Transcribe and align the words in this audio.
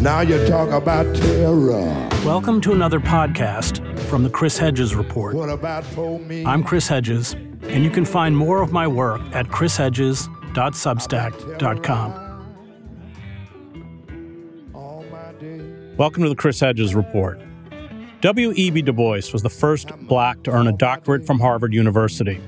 Now 0.00 0.22
you 0.22 0.46
talk 0.46 0.70
about 0.70 1.14
terror. 1.14 2.08
Welcome 2.24 2.62
to 2.62 2.72
another 2.72 3.00
podcast 3.00 3.84
from 4.08 4.22
the 4.22 4.30
Chris 4.30 4.56
Hedges 4.56 4.94
Report. 4.94 5.34
What 5.34 5.50
about 5.50 5.84
for 5.84 6.18
me? 6.18 6.42
I'm 6.46 6.64
Chris 6.64 6.88
Hedges, 6.88 7.34
and 7.64 7.84
you 7.84 7.90
can 7.90 8.06
find 8.06 8.34
more 8.34 8.62
of 8.62 8.72
my 8.72 8.86
work 8.86 9.20
at 9.32 9.48
chrishedges.substack.com. 9.48 12.12
All 14.74 15.04
my 15.12 15.32
days. 15.32 15.98
Welcome 15.98 16.22
to 16.22 16.30
the 16.30 16.34
Chris 16.34 16.60
Hedges 16.60 16.94
Report. 16.94 17.38
W.E.B. 18.22 18.80
Du 18.80 18.94
Bois 18.94 19.20
was 19.34 19.42
the 19.42 19.50
first 19.50 19.90
black 20.06 20.42
to 20.44 20.50
earn 20.50 20.66
a 20.66 20.72
doctorate 20.72 21.26
from 21.26 21.38
Harvard 21.38 21.74
University, 21.74 22.40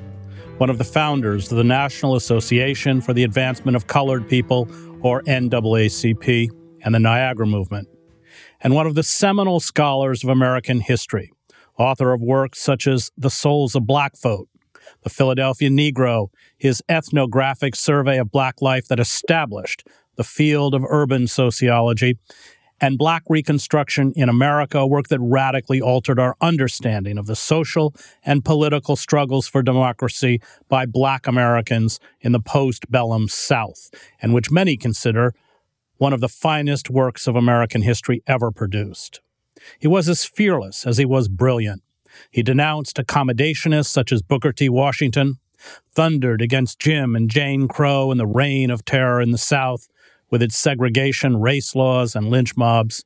one 0.56 0.70
of 0.70 0.78
the 0.78 0.84
founders 0.84 1.52
of 1.52 1.58
the 1.58 1.64
National 1.64 2.16
Association 2.16 3.02
for 3.02 3.12
the 3.12 3.24
Advancement 3.24 3.76
of 3.76 3.88
Colored 3.88 4.26
People, 4.26 4.70
or 5.02 5.20
NAACP, 5.24 6.48
and 6.82 6.94
the 6.94 7.00
Niagara 7.00 7.46
Movement, 7.46 7.88
and 8.60 8.74
one 8.74 8.86
of 8.86 8.94
the 8.94 9.02
seminal 9.02 9.60
scholars 9.60 10.22
of 10.22 10.30
American 10.30 10.80
history, 10.80 11.30
author 11.78 12.12
of 12.12 12.20
works 12.20 12.60
such 12.60 12.86
as 12.86 13.10
The 13.16 13.30
Souls 13.30 13.74
of 13.74 13.86
Black 13.86 14.16
Folk, 14.16 14.48
The 15.02 15.10
Philadelphia 15.10 15.70
Negro, 15.70 16.28
his 16.56 16.82
ethnographic 16.88 17.74
survey 17.74 18.18
of 18.18 18.30
black 18.30 18.60
life 18.60 18.88
that 18.88 19.00
established 19.00 19.86
the 20.16 20.24
field 20.24 20.74
of 20.74 20.84
urban 20.88 21.26
sociology, 21.26 22.18
and 22.80 22.98
Black 22.98 23.22
Reconstruction 23.28 24.12
in 24.16 24.28
America, 24.28 24.78
a 24.78 24.86
work 24.86 25.06
that 25.08 25.20
radically 25.20 25.80
altered 25.80 26.18
our 26.18 26.36
understanding 26.40 27.16
of 27.16 27.26
the 27.26 27.36
social 27.36 27.94
and 28.24 28.44
political 28.44 28.96
struggles 28.96 29.46
for 29.46 29.62
democracy 29.62 30.40
by 30.68 30.84
Black 30.84 31.28
Americans 31.28 32.00
in 32.20 32.32
the 32.32 32.40
post 32.40 32.90
bellum 32.90 33.28
South, 33.28 33.88
and 34.20 34.34
which 34.34 34.50
many 34.50 34.76
consider 34.76 35.32
one 35.98 36.12
of 36.12 36.20
the 36.20 36.28
finest 36.28 36.90
works 36.90 37.26
of 37.26 37.36
American 37.36 37.82
history 37.82 38.22
ever 38.26 38.50
produced. 38.50 39.20
He 39.78 39.88
was 39.88 40.08
as 40.08 40.24
fearless 40.24 40.86
as 40.86 40.98
he 40.98 41.04
was 41.04 41.28
brilliant. 41.28 41.82
He 42.30 42.42
denounced 42.42 42.98
accommodationists 42.98 43.92
such 43.92 44.12
as 44.12 44.22
Booker 44.22 44.52
T. 44.52 44.68
Washington, 44.68 45.38
thundered 45.94 46.42
against 46.42 46.80
Jim 46.80 47.14
and 47.14 47.30
Jane 47.30 47.68
Crow 47.68 48.10
and 48.10 48.18
the 48.18 48.26
reign 48.26 48.70
of 48.70 48.84
terror 48.84 49.20
in 49.20 49.30
the 49.30 49.38
South 49.38 49.88
with 50.30 50.42
its 50.42 50.56
segregation, 50.56 51.40
race 51.40 51.74
laws, 51.74 52.16
and 52.16 52.28
lynch 52.28 52.56
mobs, 52.56 53.04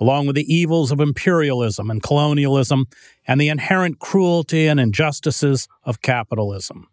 along 0.00 0.26
with 0.26 0.36
the 0.36 0.54
evils 0.54 0.90
of 0.90 1.00
imperialism 1.00 1.90
and 1.90 2.02
colonialism 2.02 2.86
and 3.26 3.40
the 3.40 3.48
inherent 3.48 3.98
cruelty 4.00 4.66
and 4.66 4.80
injustices 4.80 5.68
of 5.84 6.02
capitalism. 6.02 6.88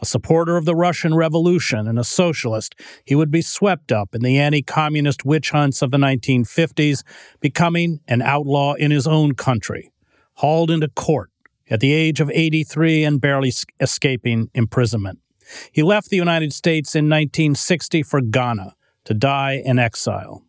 A 0.00 0.06
supporter 0.06 0.56
of 0.56 0.64
the 0.64 0.74
Russian 0.74 1.14
Revolution 1.14 1.86
and 1.86 1.98
a 1.98 2.04
socialist, 2.04 2.74
he 3.04 3.14
would 3.14 3.30
be 3.30 3.42
swept 3.42 3.92
up 3.92 4.14
in 4.14 4.22
the 4.22 4.38
anti 4.38 4.62
communist 4.62 5.24
witch 5.24 5.50
hunts 5.50 5.82
of 5.82 5.90
the 5.90 5.98
1950s, 5.98 7.02
becoming 7.40 8.00
an 8.08 8.22
outlaw 8.22 8.74
in 8.74 8.90
his 8.90 9.06
own 9.06 9.34
country, 9.34 9.90
hauled 10.34 10.70
into 10.70 10.88
court 10.88 11.30
at 11.70 11.80
the 11.80 11.92
age 11.92 12.20
of 12.20 12.30
83 12.30 13.04
and 13.04 13.20
barely 13.20 13.52
escaping 13.80 14.50
imprisonment. 14.54 15.18
He 15.70 15.82
left 15.82 16.10
the 16.10 16.16
United 16.16 16.52
States 16.52 16.94
in 16.94 17.06
1960 17.06 18.02
for 18.02 18.20
Ghana 18.20 18.74
to 19.04 19.14
die 19.14 19.62
in 19.64 19.78
exile. 19.78 20.44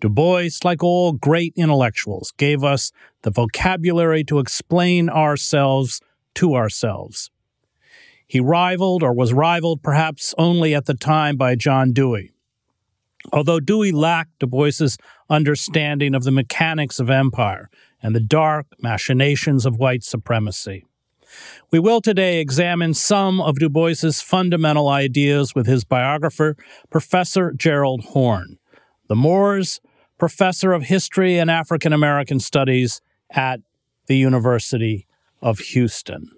Du 0.00 0.08
Bois, 0.08 0.50
like 0.64 0.82
all 0.82 1.12
great 1.12 1.52
intellectuals, 1.56 2.32
gave 2.36 2.64
us 2.64 2.92
the 3.22 3.30
vocabulary 3.30 4.24
to 4.24 4.40
explain 4.40 5.08
ourselves 5.08 6.00
to 6.34 6.54
ourselves. 6.54 7.30
He 8.32 8.40
rivaled, 8.40 9.02
or 9.02 9.12
was 9.12 9.34
rivaled 9.34 9.82
perhaps 9.82 10.34
only 10.38 10.74
at 10.74 10.86
the 10.86 10.94
time, 10.94 11.36
by 11.36 11.54
John 11.54 11.92
Dewey. 11.92 12.30
Although 13.30 13.60
Dewey 13.60 13.92
lacked 13.92 14.38
Du 14.38 14.46
Bois's 14.46 14.96
understanding 15.28 16.14
of 16.14 16.24
the 16.24 16.30
mechanics 16.30 16.98
of 16.98 17.10
empire 17.10 17.68
and 18.02 18.16
the 18.16 18.20
dark 18.20 18.68
machinations 18.80 19.66
of 19.66 19.76
white 19.76 20.02
supremacy. 20.02 20.86
We 21.70 21.78
will 21.78 22.00
today 22.00 22.40
examine 22.40 22.94
some 22.94 23.38
of 23.38 23.58
Du 23.58 23.68
Bois's 23.68 24.22
fundamental 24.22 24.88
ideas 24.88 25.54
with 25.54 25.66
his 25.66 25.84
biographer, 25.84 26.56
Professor 26.88 27.52
Gerald 27.52 28.02
Horne, 28.02 28.56
the 29.08 29.14
Moores 29.14 29.82
Professor 30.18 30.72
of 30.72 30.84
History 30.84 31.36
and 31.36 31.50
African 31.50 31.92
American 31.92 32.40
Studies 32.40 33.02
at 33.28 33.60
the 34.06 34.16
University 34.16 35.06
of 35.42 35.58
Houston. 35.58 36.30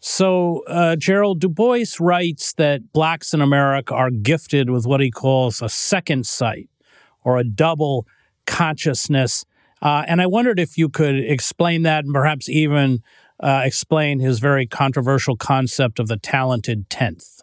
So, 0.00 0.62
uh, 0.66 0.96
Gerald 0.96 1.40
Du 1.40 1.48
Bois 1.50 1.84
writes 2.00 2.54
that 2.54 2.92
blacks 2.92 3.34
in 3.34 3.42
America 3.42 3.94
are 3.94 4.10
gifted 4.10 4.70
with 4.70 4.86
what 4.86 5.00
he 5.00 5.10
calls 5.10 5.60
a 5.60 5.68
second 5.68 6.26
sight 6.26 6.70
or 7.22 7.38
a 7.38 7.44
double 7.44 8.06
consciousness. 8.46 9.44
Uh, 9.82 10.04
and 10.08 10.22
I 10.22 10.26
wondered 10.26 10.58
if 10.58 10.78
you 10.78 10.88
could 10.88 11.16
explain 11.16 11.82
that 11.82 12.04
and 12.04 12.14
perhaps 12.14 12.48
even 12.48 13.02
uh, 13.40 13.62
explain 13.64 14.20
his 14.20 14.38
very 14.38 14.66
controversial 14.66 15.36
concept 15.36 15.98
of 15.98 16.08
the 16.08 16.16
talented 16.16 16.88
tenth. 16.88 17.42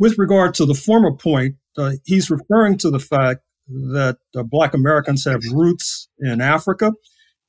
With 0.00 0.18
regard 0.18 0.54
to 0.54 0.66
the 0.66 0.74
former 0.74 1.12
point, 1.12 1.56
uh, 1.76 1.92
he's 2.04 2.30
referring 2.30 2.78
to 2.78 2.90
the 2.90 3.00
fact 3.00 3.40
that 3.68 4.18
uh, 4.36 4.42
Black 4.42 4.74
Americans 4.74 5.24
have 5.24 5.42
roots 5.52 6.08
in 6.18 6.40
Africa. 6.40 6.92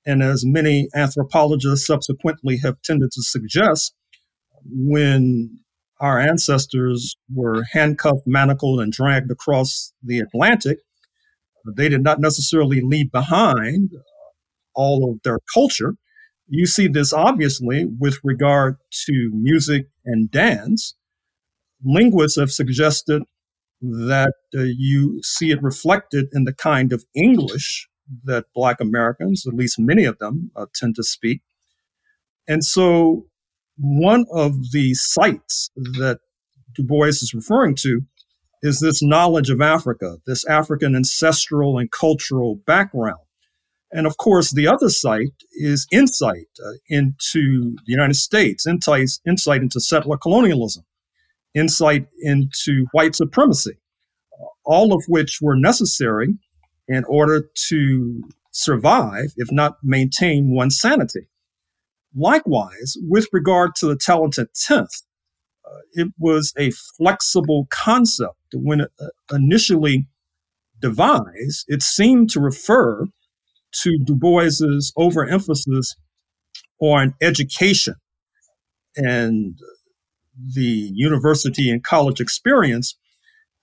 And 0.05 0.23
as 0.23 0.43
many 0.45 0.87
anthropologists 0.95 1.85
subsequently 1.85 2.57
have 2.63 2.81
tended 2.83 3.11
to 3.11 3.21
suggest, 3.21 3.93
when 4.65 5.59
our 5.99 6.19
ancestors 6.19 7.15
were 7.33 7.63
handcuffed, 7.73 8.25
manacled, 8.25 8.79
and 8.81 8.91
dragged 8.91 9.31
across 9.31 9.93
the 10.01 10.19
Atlantic, 10.19 10.79
they 11.75 11.89
did 11.89 12.03
not 12.03 12.19
necessarily 12.19 12.81
leave 12.81 13.11
behind 13.11 13.91
all 14.73 15.11
of 15.11 15.21
their 15.23 15.39
culture. 15.53 15.95
You 16.47 16.65
see 16.65 16.87
this 16.87 17.13
obviously 17.13 17.85
with 17.99 18.17
regard 18.23 18.77
to 19.05 19.29
music 19.33 19.87
and 20.05 20.31
dance. 20.31 20.95
Linguists 21.83 22.39
have 22.39 22.51
suggested 22.51 23.23
that 23.81 24.33
uh, 24.55 24.63
you 24.63 25.21
see 25.23 25.51
it 25.51 25.61
reflected 25.61 26.27
in 26.33 26.43
the 26.45 26.53
kind 26.53 26.91
of 26.91 27.05
English 27.15 27.87
that 28.23 28.45
Black 28.55 28.81
Americans, 28.81 29.45
at 29.47 29.53
least 29.53 29.79
many 29.79 30.05
of 30.05 30.17
them, 30.19 30.51
uh, 30.55 30.65
tend 30.73 30.95
to 30.95 31.03
speak. 31.03 31.41
And 32.47 32.63
so 32.63 33.27
one 33.79 34.25
of 34.31 34.71
the 34.71 34.93
sights 34.93 35.71
that 35.75 36.19
Du 36.75 36.83
Bois 36.83 37.07
is 37.07 37.33
referring 37.33 37.75
to 37.75 38.01
is 38.61 38.79
this 38.79 39.01
knowledge 39.01 39.49
of 39.49 39.61
Africa, 39.61 40.17
this 40.27 40.45
African 40.45 40.95
ancestral 40.95 41.77
and 41.77 41.91
cultural 41.91 42.55
background. 42.67 43.19
And 43.91 44.05
of 44.05 44.17
course, 44.17 44.51
the 44.51 44.67
other 44.67 44.89
sight 44.89 45.29
is 45.53 45.87
insight 45.91 46.47
uh, 46.63 46.73
into 46.89 47.75
the 47.85 47.91
United 47.91 48.15
States, 48.15 48.67
insight, 48.67 49.09
insight 49.25 49.61
into 49.61 49.79
settler 49.79 50.17
colonialism, 50.17 50.83
insight 51.55 52.07
into 52.21 52.85
white 52.91 53.15
supremacy, 53.15 53.77
all 54.63 54.93
of 54.93 55.03
which 55.07 55.39
were 55.41 55.55
necessary 55.55 56.35
in 56.87 57.03
order 57.05 57.49
to 57.69 58.23
survive, 58.51 59.33
if 59.37 59.51
not 59.51 59.77
maintain 59.83 60.53
one's 60.53 60.79
sanity. 60.79 61.27
Likewise, 62.15 62.95
with 63.01 63.27
regard 63.31 63.75
to 63.75 63.87
the 63.87 63.95
talented 63.95 64.47
tenth, 64.55 65.03
uh, 65.65 65.77
it 65.93 66.07
was 66.17 66.53
a 66.57 66.71
flexible 66.97 67.67
concept. 67.69 68.35
When 68.53 68.81
uh, 68.81 68.85
initially 69.31 70.07
devised, 70.81 71.65
it 71.67 71.83
seemed 71.83 72.29
to 72.31 72.39
refer 72.39 73.05
to 73.83 73.99
Du 74.03 74.15
Bois's 74.15 74.91
overemphasis 74.97 75.95
on 76.81 77.13
education 77.21 77.95
and 78.95 79.59
the 80.55 80.91
university 80.93 81.69
and 81.69 81.83
college 81.83 82.19
experience 82.19 82.97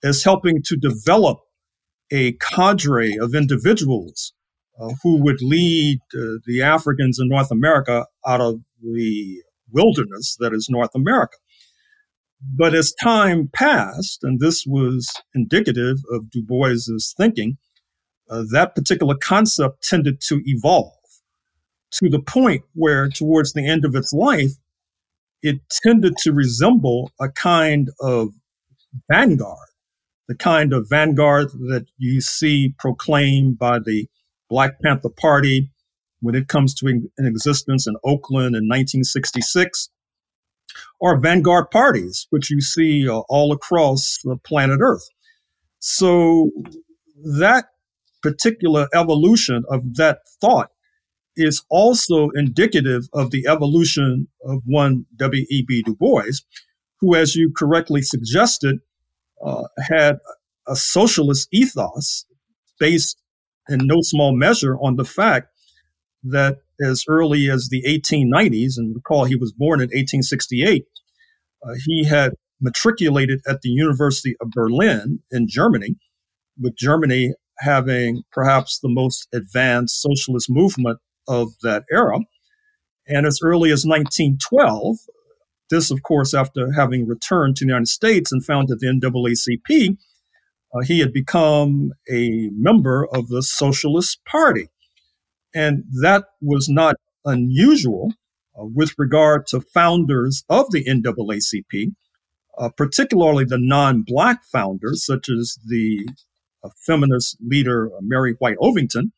as 0.03 0.23
helping 0.23 0.61
to 0.63 0.77
develop 0.77 1.39
a 2.11 2.33
cadre 2.33 3.17
of 3.17 3.35
individuals 3.35 4.33
uh, 4.79 4.89
who 5.03 5.17
would 5.17 5.41
lead 5.41 5.99
uh, 6.13 6.37
the 6.45 6.61
Africans 6.61 7.19
in 7.19 7.29
North 7.29 7.51
America 7.51 8.05
out 8.25 8.41
of 8.41 8.61
the 8.81 9.41
wilderness 9.71 10.37
that 10.39 10.53
is 10.53 10.67
North 10.69 10.93
America. 10.95 11.37
But 12.41 12.75
as 12.75 12.93
time 13.01 13.49
passed, 13.51 14.23
and 14.23 14.39
this 14.39 14.65
was 14.65 15.11
indicative 15.33 15.97
of 16.11 16.29
Du 16.29 16.43
Bois's 16.43 17.13
thinking, 17.17 17.57
uh, 18.29 18.43
that 18.51 18.75
particular 18.75 19.15
concept 19.15 19.87
tended 19.87 20.21
to 20.27 20.41
evolve 20.45 20.93
to 21.91 22.09
the 22.09 22.19
point 22.19 22.63
where, 22.73 23.09
towards 23.09 23.53
the 23.53 23.67
end 23.67 23.85
of 23.85 23.95
its 23.95 24.13
life, 24.13 24.51
it 25.41 25.61
tended 25.83 26.17
to 26.17 26.33
resemble 26.33 27.11
a 27.19 27.29
kind 27.29 27.89
of 27.99 28.29
vanguard, 29.09 29.69
the 30.27 30.35
kind 30.35 30.73
of 30.73 30.89
vanguard 30.89 31.49
that 31.51 31.85
you 31.97 32.21
see 32.21 32.75
proclaimed 32.77 33.57
by 33.57 33.79
the 33.79 34.07
Black 34.49 34.81
Panther 34.81 35.09
Party 35.09 35.69
when 36.21 36.35
it 36.35 36.47
comes 36.47 36.73
to 36.73 36.87
an 36.87 37.09
existence 37.19 37.87
in 37.87 37.95
Oakland 38.03 38.55
in 38.55 38.67
1966, 38.67 39.89
or 40.99 41.19
vanguard 41.19 41.69
parties, 41.71 42.27
which 42.29 42.49
you 42.49 42.61
see 42.61 43.07
uh, 43.07 43.19
all 43.29 43.51
across 43.51 44.17
the 44.23 44.35
planet 44.37 44.79
Earth. 44.81 45.07
So 45.79 46.51
that 47.23 47.65
particular 48.21 48.87
evolution 48.93 49.63
of 49.69 49.95
that 49.95 50.19
thought 50.41 50.71
is 51.35 51.63
also 51.69 52.29
indicative 52.31 53.07
of 53.13 53.29
the 53.29 53.45
evolution 53.47 54.27
of 54.43 54.63
one 54.65 55.05
W.E.B. 55.15 55.83
Du 55.83 55.95
Bois, 55.95 56.41
who, 56.99 57.15
as 57.15 57.35
you 57.35 57.51
correctly 57.55 58.01
suggested, 58.01 58.79
uh, 59.45 59.67
had 59.79 60.17
a 60.67 60.75
socialist 60.75 61.47
ethos 61.51 62.25
based 62.79 63.21
in 63.69 63.79
no 63.83 63.97
small 64.01 64.35
measure 64.35 64.77
on 64.77 64.95
the 64.95 65.05
fact 65.05 65.47
that 66.23 66.57
as 66.81 67.03
early 67.07 67.49
as 67.49 67.69
the 67.69 67.83
1890s, 67.83 68.73
and 68.77 68.95
recall 68.95 69.25
he 69.25 69.35
was 69.35 69.51
born 69.51 69.79
in 69.79 69.87
1868, 69.87 70.85
uh, 71.63 71.73
he 71.85 72.05
had 72.05 72.33
matriculated 72.61 73.41
at 73.47 73.61
the 73.61 73.69
University 73.69 74.35
of 74.41 74.49
Berlin 74.51 75.19
in 75.31 75.47
Germany, 75.47 75.95
with 76.59 76.75
Germany 76.75 77.33
having 77.59 78.23
perhaps 78.31 78.79
the 78.79 78.89
most 78.89 79.27
advanced 79.33 80.01
socialist 80.01 80.49
movement 80.49 80.99
of 81.27 81.49
that 81.63 81.83
era. 81.91 82.19
And 83.07 83.25
as 83.25 83.39
early 83.43 83.71
as 83.71 83.85
1912, 83.85 84.97
this, 85.69 85.91
of 85.91 86.03
course, 86.03 86.33
after 86.33 86.71
having 86.73 87.07
returned 87.07 87.55
to 87.57 87.65
the 87.65 87.69
United 87.69 87.87
States 87.87 88.31
and 88.31 88.45
founded 88.45 88.79
the 88.79 88.87
NAACP, 88.87 89.97
uh, 90.77 90.83
he 90.83 90.99
had 90.99 91.13
become 91.13 91.91
a 92.11 92.49
member 92.53 93.07
of 93.13 93.29
the 93.29 93.41
Socialist 93.41 94.19
Party. 94.25 94.67
And 95.53 95.83
that 96.01 96.25
was 96.41 96.67
not 96.69 96.95
unusual 97.25 98.13
uh, 98.57 98.65
with 98.65 98.93
regard 98.97 99.47
to 99.47 99.61
founders 99.61 100.43
of 100.49 100.71
the 100.71 100.83
NAACP, 100.83 101.93
uh, 102.57 102.69
particularly 102.75 103.45
the 103.45 103.57
non 103.59 104.03
Black 104.05 104.43
founders, 104.51 105.05
such 105.05 105.29
as 105.29 105.57
the 105.65 106.07
uh, 106.63 106.69
feminist 106.85 107.37
leader 107.41 107.87
uh, 107.87 107.99
Mary 108.01 108.35
White 108.39 108.57
Ovington. 108.57 109.11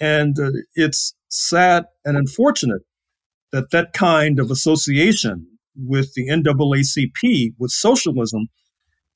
And 0.00 0.38
uh, 0.38 0.50
it's 0.74 1.14
sad 1.28 1.86
and 2.04 2.16
unfortunate 2.16 2.82
that 3.52 3.70
that 3.70 3.92
kind 3.94 4.38
of 4.38 4.50
association 4.50 5.46
with 5.74 6.14
the 6.14 6.28
NAACP, 6.28 7.54
with 7.58 7.70
socialism, 7.70 8.48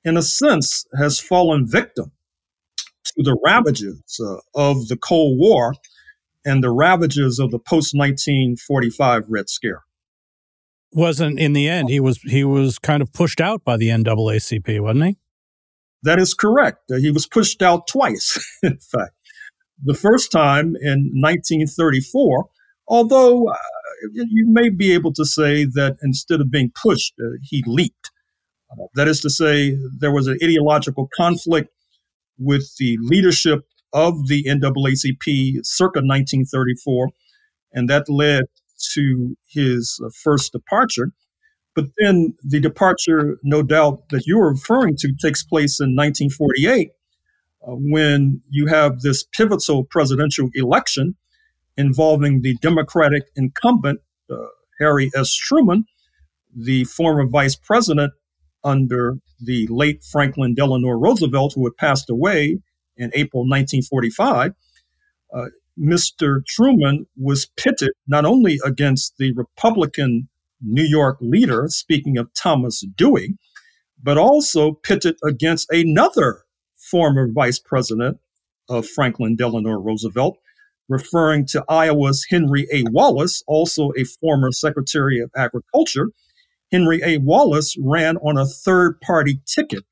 in 0.03 0.17
a 0.17 0.21
sense, 0.21 0.85
has 0.97 1.19
fallen 1.19 1.67
victim 1.67 2.11
to 3.05 3.23
the 3.23 3.37
ravages 3.45 4.01
uh, 4.19 4.37
of 4.55 4.87
the 4.87 4.97
Cold 4.97 5.39
War 5.39 5.73
and 6.45 6.63
the 6.63 6.71
ravages 6.71 7.39
of 7.39 7.51
the 7.51 7.59
post 7.59 7.95
1945 7.95 9.25
Red 9.29 9.49
Scare. 9.49 9.83
Wasn't 10.91 11.39
in 11.39 11.53
the 11.53 11.67
end 11.67 11.89
he 11.89 11.99
was 11.99 12.19
he 12.21 12.43
was 12.43 12.77
kind 12.77 13.01
of 13.01 13.11
pushed 13.13 13.41
out 13.41 13.63
by 13.63 13.77
the 13.77 13.89
NAACP, 13.89 14.79
wasn't 14.79 15.05
he? 15.05 15.17
That 16.03 16.19
is 16.19 16.33
correct. 16.33 16.91
Uh, 16.91 16.97
he 16.97 17.09
was 17.09 17.25
pushed 17.25 17.61
out 17.61 17.87
twice, 17.87 18.37
in 18.63 18.77
fact. 18.77 19.13
The 19.83 19.95
first 19.95 20.31
time 20.31 20.75
in 20.79 21.11
1934, 21.15 22.45
although 22.87 23.47
uh, 23.47 23.55
you 24.13 24.45
may 24.47 24.69
be 24.69 24.93
able 24.93 25.13
to 25.13 25.25
say 25.25 25.65
that 25.65 25.97
instead 26.03 26.41
of 26.41 26.51
being 26.51 26.71
pushed, 26.79 27.13
uh, 27.19 27.37
he 27.41 27.63
leaped. 27.65 28.11
That 28.95 29.07
is 29.07 29.21
to 29.21 29.29
say, 29.29 29.77
there 29.97 30.11
was 30.11 30.27
an 30.27 30.37
ideological 30.43 31.09
conflict 31.15 31.69
with 32.37 32.75
the 32.77 32.97
leadership 33.01 33.65
of 33.93 34.27
the 34.27 34.43
NAACP 34.45 35.65
circa 35.65 35.99
1934, 35.99 37.09
and 37.73 37.89
that 37.89 38.09
led 38.09 38.45
to 38.93 39.35
his 39.47 39.99
uh, 40.03 40.09
first 40.23 40.51
departure. 40.51 41.11
But 41.75 41.85
then 41.97 42.35
the 42.43 42.59
departure, 42.59 43.37
no 43.43 43.63
doubt, 43.63 44.09
that 44.09 44.25
you 44.25 44.37
were 44.37 44.51
referring 44.51 44.95
to 44.97 45.13
takes 45.21 45.43
place 45.43 45.79
in 45.79 45.95
1948 45.95 46.91
uh, 47.65 47.71
when 47.71 48.41
you 48.49 48.67
have 48.67 49.01
this 49.01 49.23
pivotal 49.23 49.83
presidential 49.83 50.49
election 50.53 51.15
involving 51.77 52.41
the 52.41 52.55
Democratic 52.55 53.23
incumbent, 53.35 54.01
uh, 54.29 54.35
Harry 54.79 55.09
S. 55.15 55.33
Truman, 55.33 55.85
the 56.55 56.83
former 56.83 57.25
vice 57.25 57.55
president 57.55 58.13
under 58.63 59.17
the 59.39 59.67
late 59.67 60.03
Franklin 60.03 60.53
Delano 60.55 60.89
Roosevelt, 60.89 61.53
who 61.53 61.65
had 61.65 61.77
passed 61.77 62.09
away 62.09 62.59
in 62.95 63.11
April 63.13 63.43
1945. 63.43 64.53
Uh, 65.33 65.45
Mr. 65.77 66.45
Truman 66.45 67.07
was 67.17 67.47
pitted 67.57 67.91
not 68.07 68.25
only 68.25 68.59
against 68.63 69.17
the 69.17 69.33
Republican 69.33 70.29
New 70.61 70.83
York 70.83 71.17
leader, 71.19 71.67
speaking 71.67 72.17
of 72.17 72.33
Thomas 72.33 72.85
Dewey, 72.95 73.37
but 74.01 74.17
also 74.17 74.73
pitted 74.73 75.15
against 75.23 75.71
another 75.71 76.43
former 76.75 77.27
vice 77.31 77.59
president 77.59 78.19
of 78.69 78.87
Franklin 78.87 79.35
Delano 79.35 79.71
Roosevelt, 79.71 80.37
referring 80.87 81.45
to 81.47 81.63
Iowa's 81.67 82.27
Henry 82.29 82.67
A. 82.71 82.83
Wallace, 82.91 83.43
also 83.47 83.91
a 83.97 84.03
former 84.03 84.51
Secretary 84.51 85.19
of 85.19 85.31
Agriculture. 85.35 86.09
Henry 86.73 87.01
A. 87.05 87.19
Wallace 87.19 87.77
ran 87.79 88.17
on 88.17 88.35
a 88.35 88.47
third 88.47 88.99
party 88.99 89.39
ticket, 89.45 89.83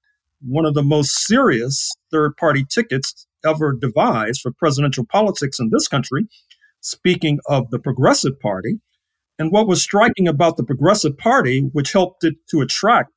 one 0.41 0.65
of 0.65 0.73
the 0.73 0.81
most 0.81 1.11
serious 1.27 1.91
third 2.11 2.35
party 2.37 2.65
tickets 2.67 3.27
ever 3.45 3.71
devised 3.71 4.41
for 4.41 4.51
presidential 4.51 5.05
politics 5.05 5.59
in 5.59 5.69
this 5.71 5.87
country. 5.87 6.23
Speaking 6.79 7.37
of 7.47 7.69
the 7.69 7.77
Progressive 7.77 8.39
Party, 8.39 8.79
and 9.37 9.51
what 9.51 9.67
was 9.67 9.83
striking 9.83 10.27
about 10.27 10.57
the 10.57 10.63
Progressive 10.63 11.19
Party, 11.19 11.69
which 11.71 11.93
helped 11.93 12.23
it 12.23 12.33
to 12.49 12.61
attract 12.61 13.11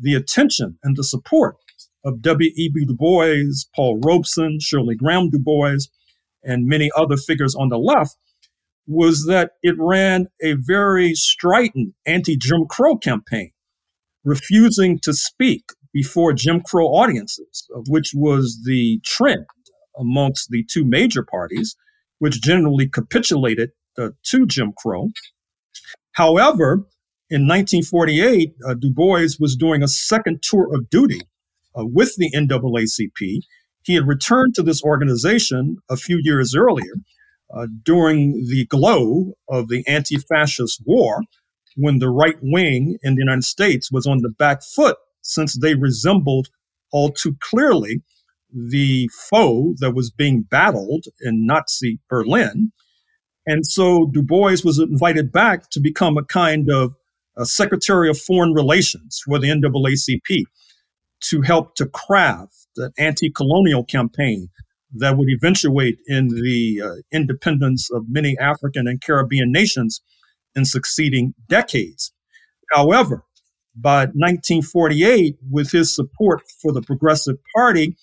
the 0.00 0.14
attention 0.14 0.78
and 0.84 0.96
the 0.96 1.02
support 1.02 1.56
of 2.04 2.22
W.E.B. 2.22 2.86
Du 2.86 2.94
Bois, 2.94 3.50
Paul 3.74 3.98
Robeson, 4.00 4.60
Shirley 4.60 4.94
Graham 4.94 5.28
Du 5.28 5.40
Bois, 5.40 5.78
and 6.44 6.68
many 6.68 6.88
other 6.96 7.16
figures 7.16 7.56
on 7.56 7.68
the 7.68 7.78
left, 7.78 8.16
was 8.88 9.26
that 9.26 9.52
it 9.62 9.76
ran 9.78 10.26
a 10.42 10.54
very 10.54 11.14
strident 11.14 11.94
anti 12.06 12.36
Jim 12.36 12.66
Crow 12.68 12.96
campaign, 12.96 13.52
refusing 14.24 14.98
to 15.00 15.12
speak 15.12 15.62
before 15.92 16.32
Jim 16.32 16.62
Crow 16.62 16.86
audiences, 16.86 17.68
which 17.88 18.12
was 18.14 18.62
the 18.64 19.00
trend 19.04 19.44
amongst 19.98 20.48
the 20.50 20.64
two 20.70 20.84
major 20.84 21.22
parties, 21.22 21.76
which 22.18 22.40
generally 22.40 22.88
capitulated 22.88 23.70
uh, 23.98 24.10
to 24.24 24.46
Jim 24.46 24.72
Crow. 24.76 25.08
However, 26.12 26.86
in 27.30 27.42
1948, 27.42 28.54
uh, 28.66 28.74
Du 28.74 28.90
Bois 28.90 29.28
was 29.38 29.54
doing 29.54 29.82
a 29.82 29.88
second 29.88 30.42
tour 30.42 30.74
of 30.74 30.88
duty 30.88 31.20
uh, 31.78 31.84
with 31.84 32.14
the 32.16 32.30
NAACP. 32.30 33.42
He 33.82 33.94
had 33.94 34.08
returned 34.08 34.54
to 34.54 34.62
this 34.62 34.82
organization 34.82 35.76
a 35.90 35.96
few 35.96 36.20
years 36.22 36.54
earlier 36.56 36.94
uh, 37.54 37.66
during 37.82 38.46
the 38.48 38.66
glow 38.66 39.34
of 39.48 39.68
the 39.68 39.86
anti 39.86 40.18
fascist 40.18 40.82
war 40.84 41.22
when 41.76 41.98
the 41.98 42.10
right 42.10 42.36
wing 42.42 42.98
in 43.02 43.14
the 43.14 43.20
United 43.20 43.44
States 43.44 43.90
was 43.90 44.06
on 44.06 44.18
the 44.18 44.28
back 44.28 44.62
foot 44.62 44.96
since 45.22 45.58
they 45.58 45.74
resembled 45.74 46.48
all 46.92 47.10
too 47.10 47.36
clearly 47.40 48.02
the 48.52 49.08
foe 49.12 49.74
that 49.78 49.94
was 49.94 50.10
being 50.10 50.42
battled 50.42 51.04
in 51.20 51.46
Nazi 51.46 52.00
Berlin. 52.08 52.72
And 53.46 53.66
so 53.66 54.06
Du 54.06 54.22
Bois 54.22 54.56
was 54.64 54.78
invited 54.78 55.30
back 55.32 55.70
to 55.70 55.80
become 55.80 56.16
a 56.18 56.24
kind 56.24 56.70
of 56.70 56.94
a 57.36 57.44
Secretary 57.44 58.10
of 58.10 58.18
Foreign 58.18 58.52
Relations 58.52 59.22
for 59.24 59.38
the 59.38 59.48
NAACP 59.48 60.44
to 61.20 61.42
help 61.42 61.74
to 61.76 61.86
craft 61.86 62.66
an 62.76 62.92
anti 62.98 63.30
colonial 63.30 63.84
campaign 63.84 64.48
that 64.94 65.16
would 65.16 65.28
eventuate 65.28 65.98
in 66.06 66.28
the 66.28 66.80
uh, 66.82 66.94
independence 67.12 67.90
of 67.90 68.06
many 68.08 68.36
African 68.38 68.86
and 68.86 69.00
Caribbean 69.00 69.52
nations 69.52 70.00
in 70.54 70.64
succeeding 70.64 71.34
decades. 71.48 72.12
However, 72.72 73.24
by 73.74 74.06
1948, 74.06 75.36
with 75.50 75.70
his 75.70 75.94
support 75.94 76.42
for 76.60 76.72
the 76.72 76.82
Progressive 76.82 77.36
Party 77.54 77.96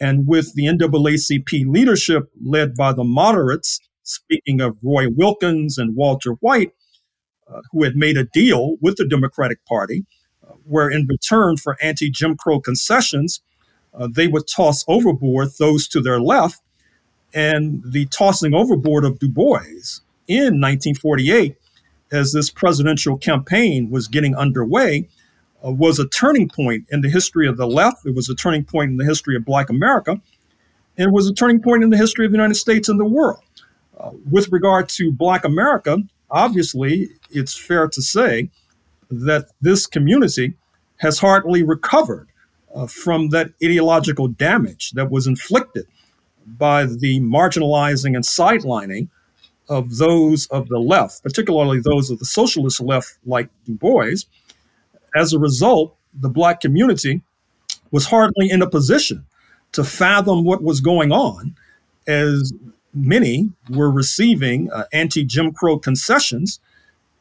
and 0.00 0.26
with 0.26 0.54
the 0.54 0.66
NAACP 0.66 1.66
leadership 1.66 2.24
led 2.44 2.74
by 2.74 2.92
the 2.92 3.04
moderates, 3.04 3.80
speaking 4.02 4.60
of 4.60 4.76
Roy 4.82 5.06
Wilkins 5.08 5.78
and 5.78 5.96
Walter 5.96 6.32
White, 6.40 6.72
uh, 7.52 7.60
who 7.72 7.82
had 7.82 7.96
made 7.96 8.16
a 8.16 8.24
deal 8.24 8.76
with 8.80 8.96
the 8.96 9.06
Democratic 9.06 9.64
Party, 9.66 10.04
uh, 10.46 10.52
where 10.64 10.90
in 10.90 11.06
return 11.08 11.56
for 11.56 11.76
anti 11.82 12.10
Jim 12.10 12.36
Crow 12.36 12.60
concessions, 12.60 13.40
uh, 13.96 14.08
they 14.10 14.26
would 14.26 14.46
toss 14.46 14.84
overboard 14.88 15.48
those 15.58 15.88
to 15.88 16.00
their 16.00 16.20
left. 16.20 16.60
And 17.34 17.82
the 17.84 18.06
tossing 18.06 18.54
overboard 18.54 19.04
of 19.04 19.18
Du 19.18 19.28
Bois 19.28 19.60
in 20.26 20.60
1948, 20.60 21.56
as 22.12 22.32
this 22.32 22.50
presidential 22.50 23.16
campaign 23.16 23.90
was 23.90 24.08
getting 24.08 24.34
underway, 24.34 25.08
uh, 25.64 25.70
was 25.70 25.98
a 25.98 26.08
turning 26.08 26.48
point 26.48 26.86
in 26.90 27.00
the 27.00 27.10
history 27.10 27.48
of 27.48 27.56
the 27.56 27.66
left. 27.66 28.06
It 28.06 28.14
was 28.14 28.28
a 28.28 28.34
turning 28.34 28.64
point 28.64 28.92
in 28.92 28.96
the 28.96 29.04
history 29.04 29.36
of 29.36 29.44
Black 29.44 29.70
America. 29.70 30.20
And 30.98 31.12
was 31.12 31.28
a 31.28 31.34
turning 31.34 31.60
point 31.60 31.82
in 31.82 31.90
the 31.90 31.96
history 31.96 32.24
of 32.24 32.32
the 32.32 32.38
United 32.38 32.54
States 32.54 32.88
and 32.88 32.98
the 32.98 33.04
world. 33.04 33.42
Uh, 33.98 34.10
with 34.30 34.50
regard 34.50 34.88
to 34.90 35.12
Black 35.12 35.44
America, 35.44 35.98
obviously, 36.30 37.10
it's 37.30 37.56
fair 37.56 37.88
to 37.88 38.02
say 38.02 38.50
that 39.10 39.46
this 39.60 39.86
community 39.86 40.54
has 40.98 41.18
hardly 41.18 41.62
recovered 41.62 42.28
uh, 42.74 42.86
from 42.86 43.30
that 43.30 43.52
ideological 43.62 44.28
damage 44.28 44.92
that 44.92 45.10
was 45.10 45.26
inflicted 45.26 45.86
by 46.46 46.84
the 46.84 47.20
marginalizing 47.20 48.14
and 48.14 48.24
sidelining 48.24 49.08
of 49.68 49.96
those 49.96 50.46
of 50.46 50.68
the 50.68 50.78
left, 50.78 51.22
particularly 51.22 51.80
those 51.80 52.10
of 52.10 52.18
the 52.18 52.24
socialist 52.24 52.80
left, 52.80 53.18
like 53.24 53.48
Du 53.64 53.74
Bois. 53.74 54.14
As 55.14 55.32
a 55.32 55.38
result, 55.38 55.96
the 56.14 56.28
black 56.28 56.60
community 56.60 57.22
was 57.90 58.06
hardly 58.06 58.50
in 58.50 58.62
a 58.62 58.70
position 58.70 59.26
to 59.72 59.84
fathom 59.84 60.44
what 60.44 60.62
was 60.62 60.80
going 60.80 61.12
on, 61.12 61.56
as 62.06 62.52
many 62.94 63.50
were 63.68 63.90
receiving 63.90 64.70
uh, 64.70 64.84
anti 64.92 65.24
Jim 65.24 65.52
Crow 65.52 65.78
concessions, 65.78 66.60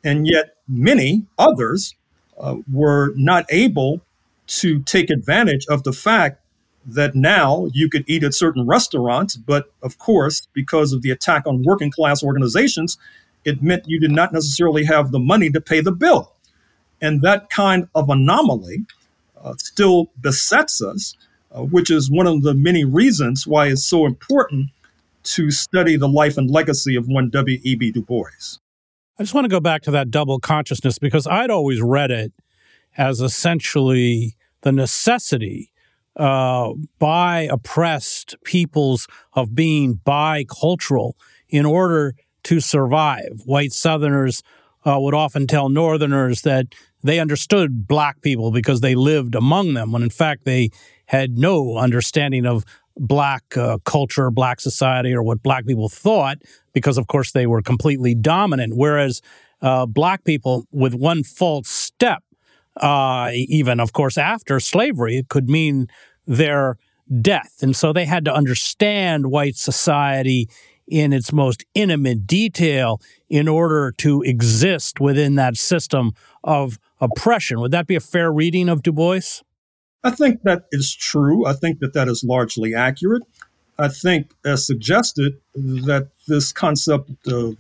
and 0.03 0.27
yet 0.27 0.55
many 0.67 1.25
others 1.37 1.95
uh, 2.39 2.55
were 2.71 3.13
not 3.15 3.45
able 3.49 4.01
to 4.47 4.81
take 4.83 5.09
advantage 5.09 5.65
of 5.69 5.83
the 5.83 5.93
fact 5.93 6.41
that 6.85 7.15
now 7.15 7.67
you 7.73 7.89
could 7.89 8.03
eat 8.07 8.23
at 8.23 8.33
certain 8.33 8.65
restaurants, 8.67 9.35
but 9.35 9.71
of 9.81 9.97
course, 9.97 10.47
because 10.53 10.93
of 10.93 11.01
the 11.01 11.09
attack 11.09 11.47
on 11.47 11.63
working 11.63 11.91
class 11.91 12.23
organizations, 12.23 12.97
it 13.43 13.61
meant 13.61 13.87
you 13.87 13.99
did 13.99 14.11
not 14.11 14.33
necessarily 14.33 14.85
have 14.85 15.11
the 15.11 15.19
money 15.19 15.49
to 15.49 15.61
pay 15.61 15.81
the 15.81 15.91
bill. 15.91 16.31
And 17.01 17.21
that 17.21 17.49
kind 17.49 17.87
of 17.95 18.09
anomaly 18.09 18.85
uh, 19.43 19.55
still 19.57 20.09
besets 20.17 20.81
us, 20.81 21.15
uh, 21.51 21.63
which 21.63 21.89
is 21.89 22.09
one 22.09 22.27
of 22.27 22.43
the 22.43 22.53
many 22.53 22.85
reasons 22.85 23.45
why 23.45 23.67
it's 23.67 23.85
so 23.85 24.05
important 24.05 24.69
to 25.23 25.49
study 25.51 25.97
the 25.97 26.07
life 26.07 26.37
and 26.37 26.49
legacy 26.49 26.95
of 26.95 27.07
one 27.07 27.29
W.E.B. 27.29 27.91
Du 27.91 28.01
Bois. 28.01 28.59
I 29.17 29.23
just 29.23 29.33
want 29.33 29.45
to 29.45 29.49
go 29.49 29.59
back 29.59 29.81
to 29.83 29.91
that 29.91 30.11
double 30.11 30.39
consciousness 30.39 30.99
because 30.99 31.25
I'd 31.25 31.49
always 31.49 31.81
read 31.81 32.11
it 32.11 32.33
as 32.97 33.21
essentially 33.21 34.35
the 34.61 34.71
necessity 34.71 35.71
uh, 36.15 36.71
by 36.97 37.41
oppressed 37.51 38.35
peoples 38.43 39.07
of 39.33 39.53
being 39.53 39.99
bicultural 40.05 41.13
in 41.49 41.65
order 41.65 42.15
to 42.43 42.59
survive. 42.59 43.41
White 43.45 43.73
Southerners 43.73 44.41
uh, 44.85 44.97
would 44.99 45.13
often 45.13 45.47
tell 45.47 45.67
Northerners 45.67 46.43
that 46.43 46.67
they 47.03 47.19
understood 47.19 47.87
black 47.87 48.21
people 48.21 48.51
because 48.51 48.81
they 48.81 48.95
lived 48.95 49.35
among 49.35 49.73
them, 49.73 49.91
when 49.91 50.03
in 50.03 50.09
fact 50.09 50.45
they 50.45 50.69
had 51.07 51.37
no 51.37 51.77
understanding 51.77 52.45
of 52.45 52.63
black 52.97 53.57
uh, 53.57 53.77
culture, 53.83 54.31
black 54.31 54.59
society, 54.59 55.13
or 55.13 55.21
what 55.21 55.43
black 55.43 55.65
people 55.65 55.89
thought, 55.89 56.37
because 56.73 56.97
of 56.97 57.07
course 57.07 57.31
they 57.31 57.45
were 57.45 57.61
completely 57.61 58.15
dominant. 58.15 58.73
Whereas 58.75 59.21
uh, 59.61 59.85
black 59.85 60.23
people, 60.23 60.65
with 60.71 60.93
one 60.93 61.23
false 61.23 61.85
uh, 62.77 63.32
even 63.34 63.79
of 63.79 63.94
course 63.94 64.17
after 64.17 64.60
slavery, 64.60 65.17
it 65.17 65.29
could 65.29 65.50
mean 65.50 65.88
their 66.27 66.77
death. 67.22 67.58
And 67.62 67.75
so 67.75 67.94
they 67.94 68.05
had 68.05 68.25
to 68.25 68.34
understand 68.34 69.27
white 69.27 69.55
society 69.55 70.50
in 70.88 71.13
its 71.13 71.34
most 71.34 71.65
intimate 71.74 72.27
detail 72.27 73.01
in 73.29 73.48
order 73.48 73.91
to 73.98 74.22
exist 74.22 75.00
within 75.00 75.36
that 75.36 75.58
system 75.58 76.12
of 76.44 76.79
oppression. 77.01 77.60
Would 77.60 77.72
that 77.72 77.88
be 77.88 77.96
a 77.96 78.00
fair 78.00 78.32
reading 78.32 78.70
of 78.70 78.84
Du 78.84 78.91
Bois? 78.91 79.41
I 80.03 80.12
think 80.12 80.44
that 80.44 80.65
is 80.72 80.94
true. 80.94 81.46
I 81.46 81.53
think 81.53 81.79
that 81.79 81.94
that 81.94 82.08
is 82.08 82.24
largely 82.24 82.75
accurate. 82.75 83.24
I 83.77 83.88
think, 83.88 84.32
as 84.46 84.65
suggested, 84.65 85.41
that 85.55 86.10
this 86.27 86.53
concept 86.53 87.10
of 87.27 87.58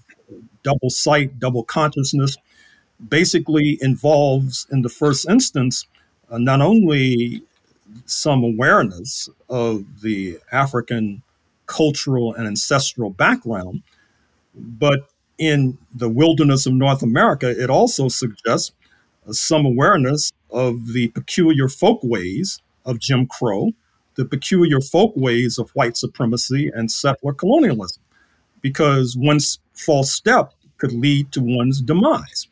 double 0.63 0.89
sight, 0.89 1.39
double 1.39 1.63
consciousness, 1.63 2.37
basically 3.09 3.77
involves, 3.81 4.67
in 4.71 4.81
the 4.81 4.89
first 4.89 5.27
instance, 5.29 5.87
uh, 6.29 6.37
not 6.37 6.61
only 6.61 7.43
some 8.05 8.43
awareness 8.43 9.29
of 9.49 10.01
the 10.01 10.39
African 10.51 11.21
cultural 11.65 12.33
and 12.33 12.47
ancestral 12.47 13.09
background, 13.09 13.83
but 14.53 15.09
in 15.37 15.77
the 15.93 16.09
wilderness 16.09 16.65
of 16.65 16.73
North 16.73 17.03
America, 17.03 17.49
it 17.49 17.69
also 17.69 18.07
suggests 18.07 18.71
uh, 19.27 19.33
some 19.33 19.65
awareness 19.65 20.31
of 20.51 20.93
the 20.93 21.09
peculiar 21.09 21.67
folkways 21.67 22.61
of 22.85 22.99
Jim 22.99 23.27
Crow, 23.27 23.71
the 24.15 24.25
peculiar 24.25 24.79
folkways 24.79 25.57
of 25.57 25.69
white 25.71 25.97
supremacy 25.97 26.71
and 26.73 26.89
settler 26.89 27.33
colonialism, 27.33 28.01
because 28.61 29.17
one 29.17 29.39
false 29.73 30.11
step 30.11 30.53
could 30.77 30.93
lead 30.93 31.31
to 31.33 31.41
one's 31.41 31.81
demise. 31.81 32.47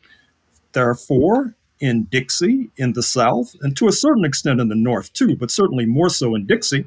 Therefore, 0.74 1.56
in 1.80 2.04
Dixie, 2.06 2.70
in 2.78 2.94
the 2.94 3.04
South, 3.04 3.56
and 3.62 3.76
to 3.78 3.88
a 3.88 3.92
certain 3.92 4.26
extent 4.26 4.60
in 4.60 4.70
the 4.70 4.76
North 4.76 5.12
too, 5.14 5.36
but 5.36 5.52
certainly 5.52 5.86
more 5.86 6.10
so 6.10 6.36
in 6.36 6.46
Dixie, 6.46 6.86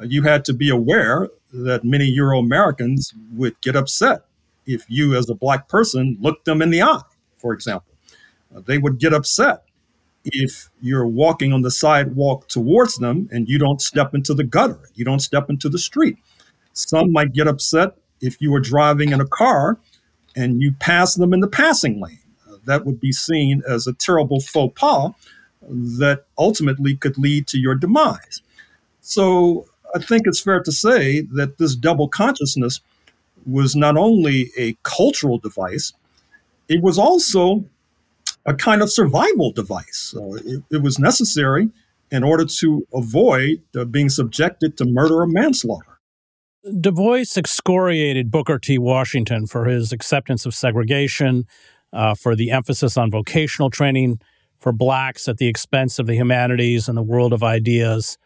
uh, 0.00 0.04
you 0.04 0.22
had 0.22 0.44
to 0.46 0.52
be 0.52 0.70
aware 0.70 1.28
that 1.52 1.84
many 1.84 2.04
Euro 2.06 2.38
Americans 2.38 3.12
would 3.32 3.60
get 3.60 3.74
upset 3.74 4.24
if 4.66 4.84
you, 4.88 5.16
as 5.16 5.30
a 5.30 5.34
black 5.34 5.68
person, 5.68 6.18
looked 6.20 6.44
them 6.44 6.60
in 6.60 6.70
the 6.70 6.82
eye, 6.82 7.00
for 7.38 7.52
example. 7.52 7.90
Uh, 8.54 8.60
they 8.60 8.78
would 8.78 8.98
get 8.98 9.14
upset 9.14 9.64
if 10.24 10.68
you're 10.80 11.06
walking 11.06 11.52
on 11.52 11.62
the 11.62 11.70
sidewalk 11.70 12.48
towards 12.48 12.98
them 12.98 13.28
and 13.32 13.48
you 13.48 13.58
don't 13.58 13.80
step 13.80 14.14
into 14.14 14.34
the 14.34 14.44
gutter, 14.44 14.90
you 14.94 15.04
don't 15.04 15.20
step 15.20 15.48
into 15.48 15.68
the 15.68 15.78
street. 15.78 16.16
Some 16.74 17.12
might 17.12 17.32
get 17.32 17.48
upset 17.48 17.96
if 18.20 18.40
you 18.40 18.52
were 18.52 18.60
driving 18.60 19.10
in 19.10 19.20
a 19.20 19.26
car 19.26 19.78
and 20.36 20.60
you 20.60 20.72
pass 20.72 21.14
them 21.14 21.32
in 21.32 21.40
the 21.40 21.48
passing 21.48 22.00
lane 22.00 22.18
that 22.68 22.84
would 22.84 23.00
be 23.00 23.12
seen 23.12 23.62
as 23.68 23.86
a 23.86 23.92
terrible 23.92 24.40
faux 24.40 24.78
pas 24.78 25.12
that 25.62 26.24
ultimately 26.36 26.96
could 26.96 27.18
lead 27.18 27.46
to 27.48 27.58
your 27.58 27.74
demise. 27.74 28.42
So 29.00 29.66
I 29.94 29.98
think 29.98 30.22
it's 30.26 30.40
fair 30.40 30.62
to 30.62 30.72
say 30.72 31.22
that 31.32 31.58
this 31.58 31.74
double 31.74 32.08
consciousness 32.08 32.80
was 33.46 33.74
not 33.74 33.96
only 33.96 34.50
a 34.56 34.76
cultural 34.82 35.38
device, 35.38 35.92
it 36.68 36.82
was 36.82 36.98
also 36.98 37.64
a 38.44 38.54
kind 38.54 38.82
of 38.82 38.92
survival 38.92 39.50
device. 39.52 39.96
So 40.12 40.36
it, 40.36 40.62
it 40.70 40.82
was 40.82 40.98
necessary 40.98 41.70
in 42.10 42.22
order 42.22 42.44
to 42.44 42.86
avoid 42.94 43.62
uh, 43.76 43.84
being 43.84 44.08
subjected 44.08 44.76
to 44.78 44.84
murder 44.84 45.20
or 45.22 45.26
manslaughter. 45.26 45.98
Du 46.80 46.92
Bois 46.92 47.24
excoriated 47.36 48.30
Booker 48.30 48.58
T. 48.58 48.78
Washington 48.78 49.46
for 49.46 49.66
his 49.66 49.92
acceptance 49.92 50.44
of 50.44 50.54
segregation, 50.54 51.46
uh, 51.92 52.14
for 52.14 52.36
the 52.36 52.50
emphasis 52.50 52.96
on 52.96 53.10
vocational 53.10 53.70
training 53.70 54.20
for 54.58 54.72
blacks 54.72 55.28
at 55.28 55.38
the 55.38 55.46
expense 55.46 55.98
of 55.98 56.06
the 56.06 56.14
humanities 56.14 56.88
and 56.88 56.98
the 56.98 57.02
world 57.02 57.32
of 57.32 57.42
ideas. 57.42 58.18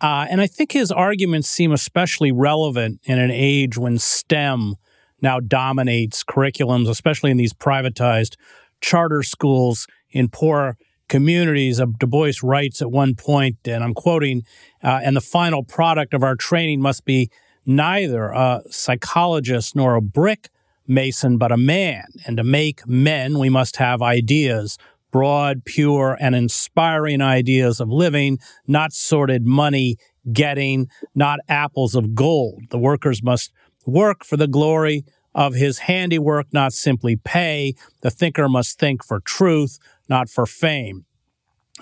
Uh, 0.00 0.26
and 0.30 0.40
I 0.40 0.46
think 0.46 0.72
his 0.72 0.90
arguments 0.90 1.48
seem 1.48 1.72
especially 1.72 2.32
relevant 2.32 3.00
in 3.04 3.18
an 3.18 3.30
age 3.30 3.76
when 3.76 3.98
STEM 3.98 4.76
now 5.20 5.40
dominates 5.40 6.22
curriculums, 6.22 6.88
especially 6.88 7.30
in 7.30 7.36
these 7.36 7.52
privatized 7.52 8.36
charter 8.80 9.22
schools 9.22 9.86
in 10.10 10.28
poor 10.28 10.76
communities. 11.08 11.80
Uh, 11.80 11.86
du 11.98 12.06
Bois 12.06 12.32
writes 12.42 12.80
at 12.80 12.90
one 12.90 13.14
point, 13.14 13.56
and 13.66 13.82
I'm 13.82 13.94
quoting, 13.94 14.44
uh, 14.82 15.00
and 15.02 15.16
the 15.16 15.20
final 15.20 15.64
product 15.64 16.14
of 16.14 16.22
our 16.22 16.36
training 16.36 16.80
must 16.80 17.04
be 17.04 17.30
neither 17.66 18.28
a 18.28 18.62
psychologist 18.70 19.74
nor 19.74 19.96
a 19.96 20.00
brick 20.00 20.48
mason, 20.88 21.38
but 21.38 21.52
a 21.52 21.56
man. 21.56 22.06
And 22.26 22.36
to 22.36 22.44
make 22.44 22.86
men, 22.86 23.38
we 23.38 23.48
must 23.48 23.76
have 23.76 24.02
ideas, 24.02 24.78
broad, 25.10 25.64
pure, 25.64 26.16
and 26.20 26.34
inspiring 26.34 27.20
ideas 27.20 27.80
of 27.80 27.88
living, 27.88 28.38
not 28.66 28.92
sordid 28.92 29.46
money 29.46 29.96
getting, 30.32 30.88
not 31.14 31.40
apples 31.48 31.94
of 31.94 32.14
gold. 32.14 32.64
The 32.70 32.78
workers 32.78 33.22
must 33.22 33.52
work 33.86 34.24
for 34.24 34.36
the 34.36 34.48
glory 34.48 35.04
of 35.34 35.54
his 35.54 35.80
handiwork, 35.80 36.46
not 36.52 36.72
simply 36.72 37.16
pay. 37.16 37.74
The 38.02 38.10
thinker 38.10 38.48
must 38.48 38.78
think 38.78 39.04
for 39.04 39.20
truth, 39.20 39.78
not 40.08 40.28
for 40.28 40.46
fame. 40.46 41.04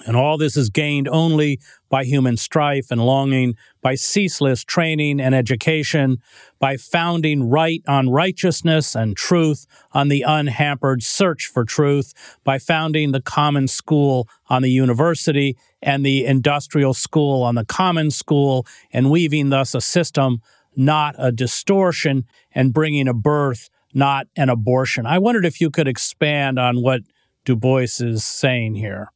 And 0.04 0.16
all 0.16 0.36
this 0.36 0.56
is 0.56 0.68
gained 0.68 1.08
only 1.08 1.58
by 1.88 2.04
human 2.04 2.36
strife 2.36 2.90
and 2.90 3.00
longing, 3.00 3.56
by 3.80 3.94
ceaseless 3.94 4.64
training 4.64 5.20
and 5.20 5.34
education, 5.34 6.18
by 6.58 6.76
founding 6.76 7.48
right 7.48 7.82
on 7.88 8.10
righteousness 8.10 8.94
and 8.94 9.16
truth, 9.16 9.66
on 9.92 10.08
the 10.08 10.22
unhampered 10.22 11.02
search 11.02 11.46
for 11.46 11.64
truth, 11.64 12.12
by 12.44 12.58
founding 12.58 13.12
the 13.12 13.22
common 13.22 13.68
school 13.68 14.28
on 14.48 14.62
the 14.62 14.70
university 14.70 15.56
and 15.80 16.04
the 16.04 16.24
industrial 16.24 16.92
school 16.92 17.42
on 17.42 17.54
the 17.54 17.64
common 17.64 18.10
school, 18.10 18.66
and 18.92 19.10
weaving 19.10 19.50
thus 19.50 19.74
a 19.74 19.80
system, 19.80 20.42
not 20.74 21.14
a 21.18 21.32
distortion, 21.32 22.24
and 22.52 22.74
bringing 22.74 23.08
a 23.08 23.14
birth, 23.14 23.70
not 23.94 24.26
an 24.36 24.48
abortion. 24.48 25.06
I 25.06 25.18
wondered 25.18 25.46
if 25.46 25.60
you 25.60 25.70
could 25.70 25.88
expand 25.88 26.58
on 26.58 26.82
what 26.82 27.02
Du 27.44 27.56
Bois 27.56 28.00
is 28.00 28.24
saying 28.24 28.74
here. 28.74 29.10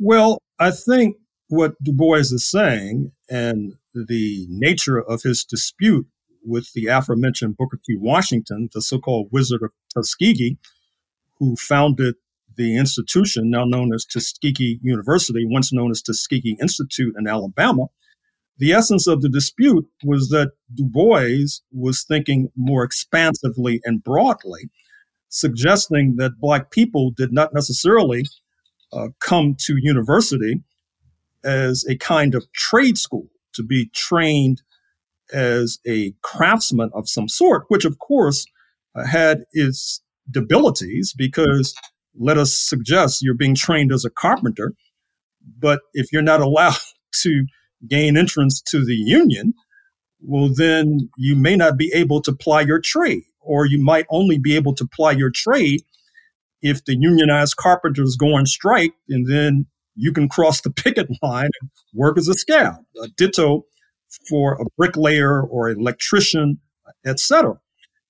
Well, 0.00 0.38
I 0.58 0.70
think 0.70 1.16
what 1.48 1.74
Du 1.82 1.92
Bois 1.92 2.18
is 2.18 2.48
saying 2.50 3.12
and 3.30 3.74
the 3.94 4.46
nature 4.48 5.00
of 5.00 5.22
his 5.22 5.44
dispute 5.44 6.06
with 6.44 6.72
the 6.74 6.86
aforementioned 6.86 7.56
Booker 7.56 7.78
T. 7.84 7.96
Washington, 7.98 8.68
the 8.72 8.82
so 8.82 8.98
called 8.98 9.28
Wizard 9.32 9.62
of 9.62 9.70
Tuskegee, 9.94 10.58
who 11.38 11.56
founded 11.56 12.16
the 12.56 12.76
institution 12.76 13.50
now 13.50 13.64
known 13.64 13.92
as 13.94 14.04
Tuskegee 14.04 14.80
University, 14.82 15.44
once 15.46 15.72
known 15.72 15.90
as 15.90 16.02
Tuskegee 16.02 16.56
Institute 16.60 17.14
in 17.18 17.28
Alabama, 17.28 17.86
The 18.58 18.72
essence 18.72 19.06
of 19.06 19.22
the 19.22 19.28
dispute 19.28 19.86
was 20.04 20.28
that 20.30 20.52
Du 20.74 20.84
Bois 20.84 21.46
was 21.72 22.04
thinking 22.04 22.50
more 22.56 22.84
expansively 22.84 23.80
and 23.84 24.02
broadly, 24.02 24.70
suggesting 25.28 26.16
that 26.16 26.40
Black 26.40 26.70
people 26.70 27.12
did 27.12 27.32
not 27.32 27.54
necessarily 27.54 28.24
uh, 28.92 29.08
come 29.20 29.54
to 29.58 29.76
university 29.78 30.62
as 31.44 31.84
a 31.88 31.96
kind 31.96 32.34
of 32.34 32.50
trade 32.52 32.98
school 32.98 33.28
to 33.54 33.62
be 33.62 33.90
trained 33.94 34.62
as 35.32 35.78
a 35.86 36.12
craftsman 36.22 36.90
of 36.94 37.08
some 37.08 37.28
sort, 37.28 37.64
which 37.68 37.84
of 37.84 37.98
course 37.98 38.46
uh, 38.94 39.04
had 39.04 39.44
its 39.52 40.02
debilities 40.30 41.14
because 41.16 41.74
let 42.18 42.38
us 42.38 42.52
suggest 42.52 43.22
you're 43.22 43.34
being 43.34 43.54
trained 43.54 43.92
as 43.92 44.04
a 44.04 44.10
carpenter, 44.10 44.72
but 45.58 45.80
if 45.94 46.12
you're 46.12 46.22
not 46.22 46.40
allowed 46.40 46.76
to 47.22 47.46
gain 47.88 48.16
entrance 48.16 48.60
to 48.60 48.84
the 48.84 48.94
union, 48.94 49.54
well, 50.20 50.50
then 50.52 51.10
you 51.16 51.36
may 51.36 51.54
not 51.56 51.76
be 51.76 51.92
able 51.94 52.20
to 52.22 52.32
ply 52.32 52.62
your 52.62 52.80
trade, 52.80 53.22
or 53.40 53.66
you 53.66 53.80
might 53.80 54.06
only 54.10 54.38
be 54.38 54.56
able 54.56 54.74
to 54.74 54.86
ply 54.86 55.12
your 55.12 55.30
trade 55.30 55.82
if 56.62 56.84
the 56.84 56.96
unionized 56.98 57.56
carpenters 57.56 58.16
go 58.16 58.36
on 58.36 58.46
strike, 58.46 58.94
and 59.08 59.26
then 59.26 59.66
you 59.94 60.12
can 60.12 60.28
cross 60.28 60.60
the 60.60 60.70
picket 60.70 61.08
line 61.22 61.50
and 61.60 61.70
work 61.94 62.18
as 62.18 62.28
a 62.28 62.34
scab. 62.34 62.74
Uh, 63.00 63.08
ditto 63.16 63.64
for 64.28 64.54
a 64.54 64.64
bricklayer 64.76 65.42
or 65.42 65.68
an 65.68 65.80
electrician, 65.80 66.58
etc. 67.04 67.58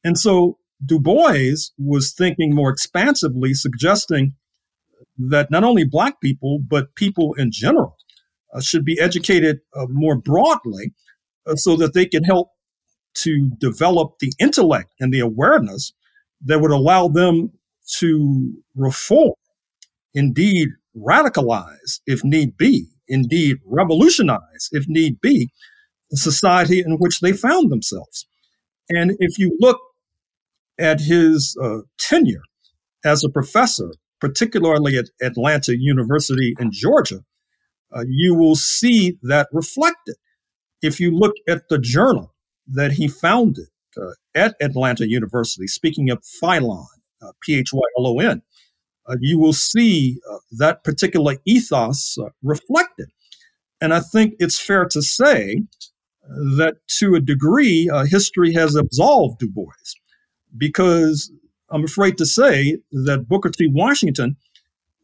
And 0.05 0.19
so 0.19 0.59
Du 0.85 1.01
Bois 1.01 1.57
was 1.77 2.13
thinking 2.13 2.55
more 2.55 2.71
expansively, 2.71 3.55
suggesting 3.55 4.35
that 5.19 5.51
not 5.51 5.65
only 5.65 5.85
Black 5.85 6.21
people, 6.21 6.61
but 6.61 6.95
people 6.95 7.35
in 7.35 7.51
general 7.51 7.97
uh, 8.55 8.61
should 8.61 8.85
be 8.85 9.01
educated 9.01 9.61
uh, 9.75 9.87
more 9.89 10.17
broadly 10.17 10.93
uh, 11.47 11.57
so 11.57 11.77
that 11.77 11.95
they 11.95 12.07
can 12.07 12.25
help 12.25 12.51
to 13.15 13.51
develop 13.59 14.19
the 14.21 14.33
intellect 14.39 14.93
and 15.01 15.13
the 15.13 15.21
awareness 15.21 15.93
that 16.45 16.61
would 16.61 16.71
allow 16.71 17.09
them 17.09 17.51
to 17.99 18.55
reform, 18.75 19.35
indeed 20.15 20.69
radicalize 20.97 22.01
if 22.07 22.25
need 22.25 22.57
be, 22.57 22.87
indeed 23.09 23.59
revolutionize 23.65 24.69
if 24.73 24.87
need 24.89 25.21
be, 25.21 25.51
the 26.11 26.17
society 26.17 26.81
in 26.81 26.97
which 26.99 27.21
they 27.21 27.33
found 27.33 27.71
themselves. 27.71 28.27
And 28.89 29.17
if 29.19 29.39
you 29.39 29.57
look 29.61 29.79
at 30.79 31.01
his 31.01 31.57
uh, 31.63 31.79
tenure 31.99 32.43
as 33.05 33.25
a 33.25 33.29
professor, 33.29 33.93
particularly 34.21 34.97
at 34.97 35.07
Atlanta 35.23 35.77
University 35.77 36.55
in 36.59 36.71
Georgia, 36.73 37.21
uh, 37.95 38.05
you 38.09 38.35
will 38.35 38.57
see 38.57 39.19
that 39.23 39.49
reflected. 39.53 40.17
If 40.83 41.01
you 41.01 41.11
look 41.11 41.35
at 41.49 41.69
the 41.69 41.79
journal 41.79 42.35
that 42.67 42.93
he 42.93 43.09
founded 43.09 43.69
uh, 43.97 44.13
at 44.35 44.55
Atlanta 44.61 45.09
University, 45.09 45.67
speaking 45.67 46.11
of 46.11 46.23
Phylon, 46.43 46.87
uh, 47.23 47.33
P 47.43 47.59
H 47.59 47.73
Y 47.73 47.83
L 47.99 48.07
O 48.07 48.19
N, 48.19 48.43
uh, 49.07 49.17
you 49.21 49.39
will 49.39 49.53
see 49.53 50.19
uh, 50.31 50.39
that 50.53 50.85
particular 50.85 51.37
ethos 51.45 52.17
uh, 52.19 52.31
reflected. 52.43 53.11
And 53.81 53.95
I 53.95 54.01
think 54.01 54.35
it's 54.39 54.61
fair 54.61 54.87
to 54.87 55.03
say 55.03 55.63
that 56.29 56.77
to 56.99 57.15
a 57.15 57.21
degree, 57.21 57.89
history 58.07 58.53
has 58.53 58.75
absolved 58.75 59.39
Du 59.39 59.49
Bois 59.49 59.73
because 60.57 61.33
I'm 61.71 61.85
afraid 61.85 62.19
to 62.19 62.27
say 62.27 62.79
that 62.91 63.29
Booker 63.29 63.51
T. 63.51 63.69
Washington 63.73 64.37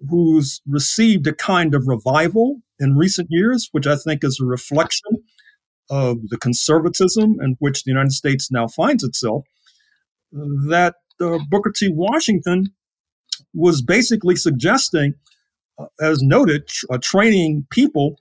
who's 0.08 0.60
received 0.66 1.26
a 1.26 1.34
kind 1.34 1.74
of 1.74 1.86
revival 1.86 2.60
in 2.78 2.96
recent 2.96 3.28
years, 3.30 3.68
which 3.72 3.86
I 3.86 3.96
think 3.96 4.24
is 4.24 4.40
a 4.40 4.46
reflection 4.46 5.22
of 5.90 6.28
the 6.28 6.38
conservatism 6.38 7.36
in 7.40 7.56
which 7.58 7.84
the 7.84 7.90
United 7.90 8.12
States 8.12 8.50
now 8.50 8.66
finds 8.66 9.04
itself, 9.04 9.44
that 10.32 10.96
uh, 11.20 11.38
Booker 11.48 11.72
T. 11.74 11.88
Washington 11.88 12.66
was 13.52 13.82
basically 13.82 14.36
suggesting, 14.36 15.14
uh, 15.78 15.86
as 16.00 16.22
noted, 16.22 16.68
uh, 16.90 16.98
training 17.02 17.66
people 17.70 18.20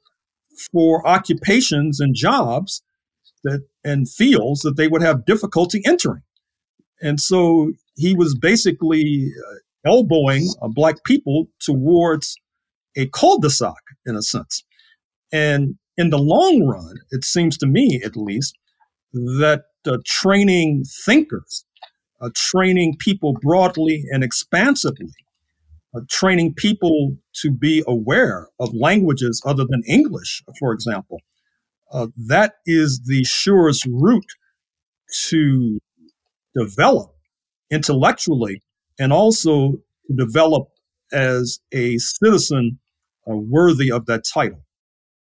for 0.71 1.05
occupations 1.07 1.99
and 1.99 2.15
jobs 2.15 2.83
that 3.43 3.61
and 3.83 4.09
fields 4.09 4.61
that 4.61 4.77
they 4.77 4.87
would 4.87 5.01
have 5.01 5.25
difficulty 5.25 5.81
entering. 5.85 6.21
And 7.01 7.19
so 7.19 7.73
he 7.95 8.15
was 8.15 8.37
basically 8.39 9.31
uh, 9.37 9.89
elbowing 9.89 10.47
uh, 10.61 10.69
black 10.69 11.03
people 11.03 11.47
towards 11.59 12.37
a 12.95 13.07
cul-de-sac 13.07 13.81
in 14.05 14.15
a 14.15 14.21
sense. 14.21 14.63
And 15.31 15.75
in 15.97 16.09
the 16.09 16.19
long 16.19 16.65
run, 16.65 16.95
it 17.11 17.25
seems 17.25 17.57
to 17.57 17.67
me 17.67 18.01
at 18.03 18.15
least 18.15 18.55
that 19.11 19.63
uh, 19.85 19.97
training 20.05 20.85
thinkers, 21.05 21.65
uh, 22.23 22.29
training 22.35 22.95
people 22.99 23.33
broadly 23.41 24.05
and 24.11 24.23
expansively, 24.23 25.11
uh, 25.93 25.99
training 26.09 26.53
people 26.53 27.17
to 27.33 27.51
be 27.51 27.83
aware 27.85 28.47
of 28.59 28.73
languages 28.73 29.41
other 29.45 29.65
than 29.69 29.83
English, 29.87 30.41
for 30.59 30.71
example, 30.71 31.19
uh, 31.91 32.07
that 32.15 32.55
is 32.65 33.01
the 33.07 33.23
surest 33.25 33.85
route 33.91 34.31
to 35.29 35.79
develop 36.55 37.13
intellectually 37.69 38.61
and 38.99 39.11
also 39.11 39.73
to 40.07 40.15
develop 40.15 40.69
as 41.11 41.59
a 41.73 41.97
citizen 41.97 42.79
uh, 43.29 43.35
worthy 43.35 43.91
of 43.91 44.05
that 44.05 44.23
title. 44.23 44.62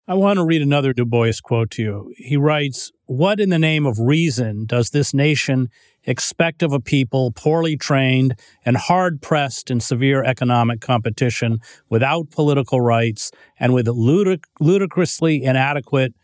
I 0.09 0.15
want 0.15 0.37
to 0.37 0.43
read 0.43 0.63
another 0.63 0.91
Du 0.91 1.05
Bois 1.05 1.33
quote 1.43 1.69
to 1.71 1.83
you. 1.83 2.13
He 2.17 2.35
writes, 2.35 2.91
What 3.05 3.39
in 3.39 3.49
the 3.49 3.59
name 3.59 3.85
of 3.85 3.99
reason 3.99 4.65
does 4.65 4.89
this 4.89 5.13
nation 5.13 5.69
expect 6.03 6.63
of 6.63 6.73
a 6.73 6.79
people 6.79 7.31
poorly 7.31 7.77
trained 7.77 8.33
and 8.65 8.75
hard 8.75 9.21
pressed 9.21 9.69
in 9.69 9.79
severe 9.79 10.23
economic 10.23 10.81
competition 10.81 11.59
without 11.89 12.31
political 12.31 12.81
rights 12.81 13.29
and 13.59 13.71
with 13.71 13.85
ludic- 13.85 14.45
ludicrously 14.59 15.43
inadequate 15.43 16.15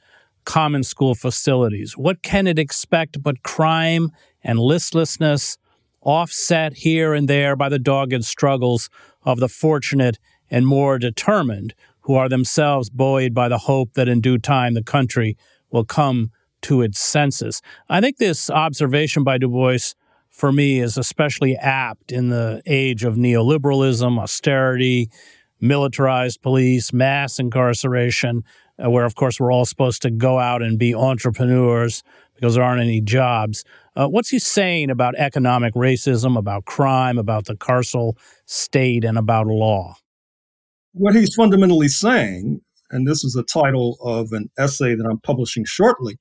common 0.45 0.81
school 0.81 1.13
facilities? 1.13 1.95
What 1.95 2.23
can 2.23 2.47
it 2.47 2.57
expect 2.57 3.21
but 3.21 3.43
crime 3.43 4.09
and 4.43 4.57
listlessness 4.57 5.59
offset 6.01 6.73
here 6.73 7.13
and 7.13 7.27
there 7.27 7.55
by 7.55 7.69
the 7.69 7.77
dogged 7.77 8.25
struggles 8.25 8.89
of 9.21 9.39
the 9.39 9.49
fortunate 9.49 10.17
and 10.49 10.65
more 10.65 10.97
determined, 10.97 11.73
who 12.05 12.15
are 12.15 12.29
themselves 12.29 12.89
buoyed 12.89 13.33
by 13.33 13.49
the 13.49 13.57
hope 13.57 13.93
that 13.93 14.07
in 14.07 14.21
due 14.21 14.37
time 14.37 14.73
the 14.73 14.83
country 14.83 15.35
will 15.71 15.85
come 15.85 16.31
to 16.61 16.81
its 16.81 16.99
senses. 16.99 17.61
I 17.89 17.99
think 17.99 18.17
this 18.17 18.49
observation 18.49 19.23
by 19.23 19.37
Du 19.37 19.47
Bois, 19.47 19.93
for 20.29 20.51
me, 20.51 20.79
is 20.79 20.97
especially 20.97 21.55
apt 21.55 22.11
in 22.11 22.29
the 22.29 22.61
age 22.65 23.03
of 23.03 23.15
neoliberalism, 23.15 24.19
austerity, 24.19 25.09
militarized 25.59 26.41
police, 26.41 26.93
mass 26.93 27.39
incarceration, 27.39 28.43
uh, 28.83 28.89
where, 28.89 29.05
of 29.05 29.15
course, 29.15 29.39
we're 29.39 29.51
all 29.51 29.65
supposed 29.65 30.01
to 30.03 30.11
go 30.11 30.37
out 30.37 30.61
and 30.61 30.77
be 30.77 30.93
entrepreneurs 30.93 32.03
because 32.35 32.55
there 32.55 32.63
aren't 32.63 32.81
any 32.81 33.01
jobs. 33.01 33.63
Uh, 33.95 34.07
what's 34.07 34.29
he 34.29 34.37
saying 34.37 34.89
about 34.89 35.15
economic 35.15 35.73
racism, 35.73 36.37
about 36.37 36.65
crime, 36.65 37.17
about 37.17 37.45
the 37.45 37.55
carceral 37.55 38.17
state, 38.45 39.03
and 39.03 39.17
about 39.17 39.47
law? 39.47 39.95
What 40.97 41.13
he's 41.13 41.35
fundamentally 41.35 41.89
saying, 41.89 42.61
and 42.89 43.05
this 43.05 43.25
is 43.25 43.33
the 43.33 43.43
title 43.43 43.97
of 44.01 44.31
an 44.31 44.49
essay 44.57 44.95
that 44.95 45.05
I'm 45.05 45.19
publishing 45.19 45.65
shortly, 45.65 46.17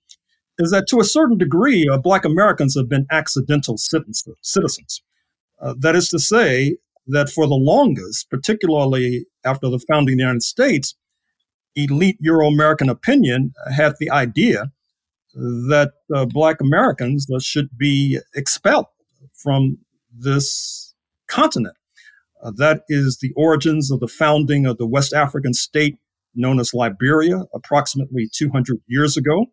is 0.59 0.73
that 0.73 0.89
to 0.89 0.99
a 0.99 1.05
certain 1.05 1.39
degree, 1.39 1.89
uh, 1.89 1.97
Black 1.97 2.25
Americans 2.25 2.75
have 2.77 2.89
been 2.89 3.07
accidental 3.09 3.77
citizens. 3.79 5.03
Uh, 5.61 5.75
that 5.79 5.95
is 5.95 6.09
to 6.09 6.19
say, 6.19 6.77
that 7.07 7.29
for 7.29 7.47
the 7.47 7.55
longest, 7.55 8.31
particularly 8.31 9.27
after 9.45 9.69
the 9.69 9.79
founding 9.79 10.15
of 10.15 10.19
the 10.19 10.23
United 10.23 10.43
States, 10.43 10.95
elite 11.77 12.17
Euro 12.21 12.49
American 12.49 12.89
opinion 12.89 13.53
had 13.73 13.95
the 14.01 14.11
idea 14.11 14.73
that 15.35 15.93
uh, 16.15 16.25
Black 16.25 16.61
Americans 16.61 17.27
uh, 17.33 17.39
should 17.39 17.77
be 17.77 18.19
expelled 18.35 18.87
from 19.35 19.79
this 20.13 20.95
continent. 21.27 21.77
Uh, 22.45 22.53
that 22.57 22.83
is 22.89 23.19
the 23.19 23.33
origins 23.37 23.91
of 23.91 24.01
the 24.01 24.09
founding 24.09 24.67
of 24.67 24.77
the 24.77 24.87
West 24.87 25.15
African 25.15 25.55
state 25.55 25.97
known 26.35 26.61
as 26.61 26.75
Liberia 26.75 27.45
approximately 27.55 28.29
200 28.31 28.81
years 28.87 29.17
ago. 29.17 29.47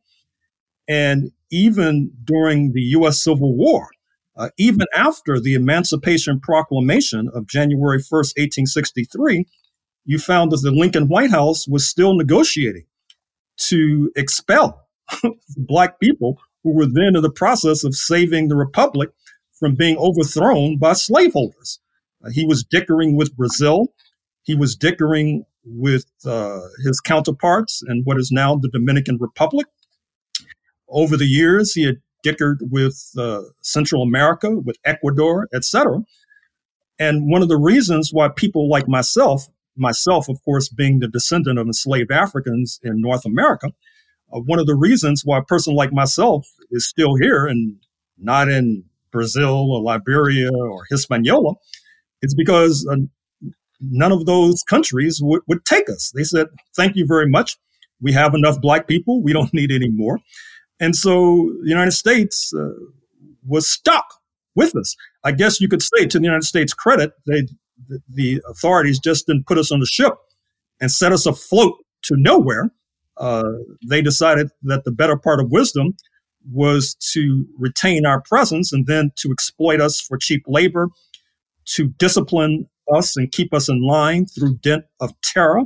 And 0.87 1.31
even 1.51 2.11
during 2.23 2.73
the 2.73 2.81
US 2.81 3.23
Civil 3.23 3.55
War, 3.55 3.87
uh, 4.35 4.49
even 4.57 4.87
after 4.95 5.39
the 5.39 5.53
Emancipation 5.53 6.39
Proclamation 6.39 7.29
of 7.33 7.47
January 7.47 7.99
1st, 7.99 8.35
1863, 8.37 9.45
you 10.05 10.17
found 10.17 10.51
that 10.51 10.61
the 10.63 10.71
Lincoln 10.71 11.07
White 11.07 11.31
House 11.31 11.67
was 11.67 11.87
still 11.87 12.15
negotiating 12.15 12.85
to 13.57 14.11
expel 14.15 14.87
black 15.57 15.99
people 15.99 16.39
who 16.63 16.73
were 16.73 16.85
then 16.85 17.15
in 17.15 17.21
the 17.21 17.31
process 17.31 17.83
of 17.83 17.95
saving 17.95 18.47
the 18.47 18.55
republic 18.55 19.09
from 19.59 19.75
being 19.75 19.97
overthrown 19.97 20.77
by 20.77 20.93
slaveholders. 20.93 21.79
Uh, 22.23 22.29
he 22.31 22.45
was 22.45 22.63
dickering 22.63 23.15
with 23.15 23.35
Brazil. 23.35 23.93
He 24.43 24.55
was 24.55 24.75
dickering 24.75 25.45
with 25.63 26.05
uh, 26.25 26.59
his 26.83 26.99
counterparts 26.99 27.83
in 27.87 28.01
what 28.03 28.17
is 28.17 28.31
now 28.31 28.55
the 28.55 28.69
Dominican 28.69 29.17
Republic. 29.19 29.67
over 30.89 31.15
the 31.17 31.25
years, 31.25 31.73
he 31.73 31.85
had 31.85 31.97
dickered 32.23 32.59
with 32.69 33.11
uh, 33.17 33.41
Central 33.61 34.03
America, 34.03 34.51
with 34.59 34.77
Ecuador, 34.85 35.47
etc. 35.53 35.99
And 36.99 37.31
one 37.31 37.41
of 37.41 37.49
the 37.49 37.57
reasons 37.57 38.11
why 38.11 38.29
people 38.29 38.69
like 38.69 38.87
myself, 38.87 39.47
myself, 39.75 40.29
of 40.29 40.43
course, 40.43 40.69
being 40.69 40.99
the 40.99 41.07
descendant 41.07 41.57
of 41.57 41.67
enslaved 41.67 42.11
Africans 42.11 42.79
in 42.83 43.01
North 43.01 43.25
America, 43.25 43.69
uh, 44.31 44.39
one 44.39 44.59
of 44.59 44.67
the 44.67 44.75
reasons 44.75 45.23
why 45.25 45.39
a 45.39 45.43
person 45.43 45.75
like 45.75 45.93
myself 45.93 46.47
is 46.71 46.87
still 46.87 47.15
here 47.15 47.45
and 47.47 47.77
not 48.17 48.49
in 48.49 48.83
Brazil 49.11 49.71
or 49.71 49.81
Liberia 49.81 50.51
or 50.51 50.85
Hispaniola 50.89 51.53
is 52.21 52.35
because 52.35 52.87
uh, 52.91 52.97
none 53.79 54.11
of 54.11 54.25
those 54.25 54.63
countries 54.63 55.19
would, 55.21 55.41
would 55.47 55.65
take 55.65 55.89
us. 55.89 56.11
They 56.15 56.23
said, 56.23 56.47
thank 56.75 56.95
you 56.95 57.05
very 57.07 57.27
much. 57.27 57.57
We 58.01 58.13
have 58.13 58.33
enough 58.33 58.61
black 58.61 58.87
people. 58.87 59.21
We 59.21 59.33
don't 59.33 59.53
need 59.53 59.71
any 59.71 59.89
more. 59.89 60.19
And 60.79 60.95
so 60.95 61.51
the 61.61 61.69
United 61.69 61.91
States 61.91 62.53
uh, 62.53 62.69
was 63.45 63.69
stuck 63.69 64.05
with 64.55 64.75
us. 64.75 64.95
I 65.23 65.31
guess 65.31 65.61
you 65.61 65.67
could 65.67 65.81
say, 65.81 66.07
to 66.07 66.19
the 66.19 66.25
United 66.25 66.43
States' 66.43 66.73
credit, 66.73 67.11
they, 67.27 67.43
the, 67.87 68.01
the 68.09 68.41
authorities 68.49 68.99
just 68.99 69.27
didn't 69.27 69.47
put 69.47 69.57
us 69.57 69.71
on 69.71 69.79
the 69.79 69.85
ship 69.85 70.13
and 70.79 70.91
set 70.91 71.11
us 71.11 71.25
afloat 71.25 71.75
to 72.03 72.15
nowhere. 72.17 72.71
Uh, 73.17 73.43
they 73.87 74.01
decided 74.01 74.49
that 74.63 74.83
the 74.83 74.91
better 74.91 75.15
part 75.15 75.39
of 75.39 75.51
wisdom 75.51 75.95
was 76.51 76.95
to 77.13 77.45
retain 77.57 78.05
our 78.05 78.21
presence 78.21 78.73
and 78.73 78.87
then 78.87 79.11
to 79.17 79.31
exploit 79.31 79.79
us 79.79 80.01
for 80.01 80.17
cheap 80.17 80.43
labor, 80.47 80.89
to 81.75 81.87
discipline 81.87 82.67
us 82.93 83.15
and 83.15 83.31
keep 83.31 83.53
us 83.53 83.69
in 83.69 83.81
line 83.81 84.25
through 84.25 84.57
dint 84.57 84.85
of 84.99 85.13
terror 85.21 85.63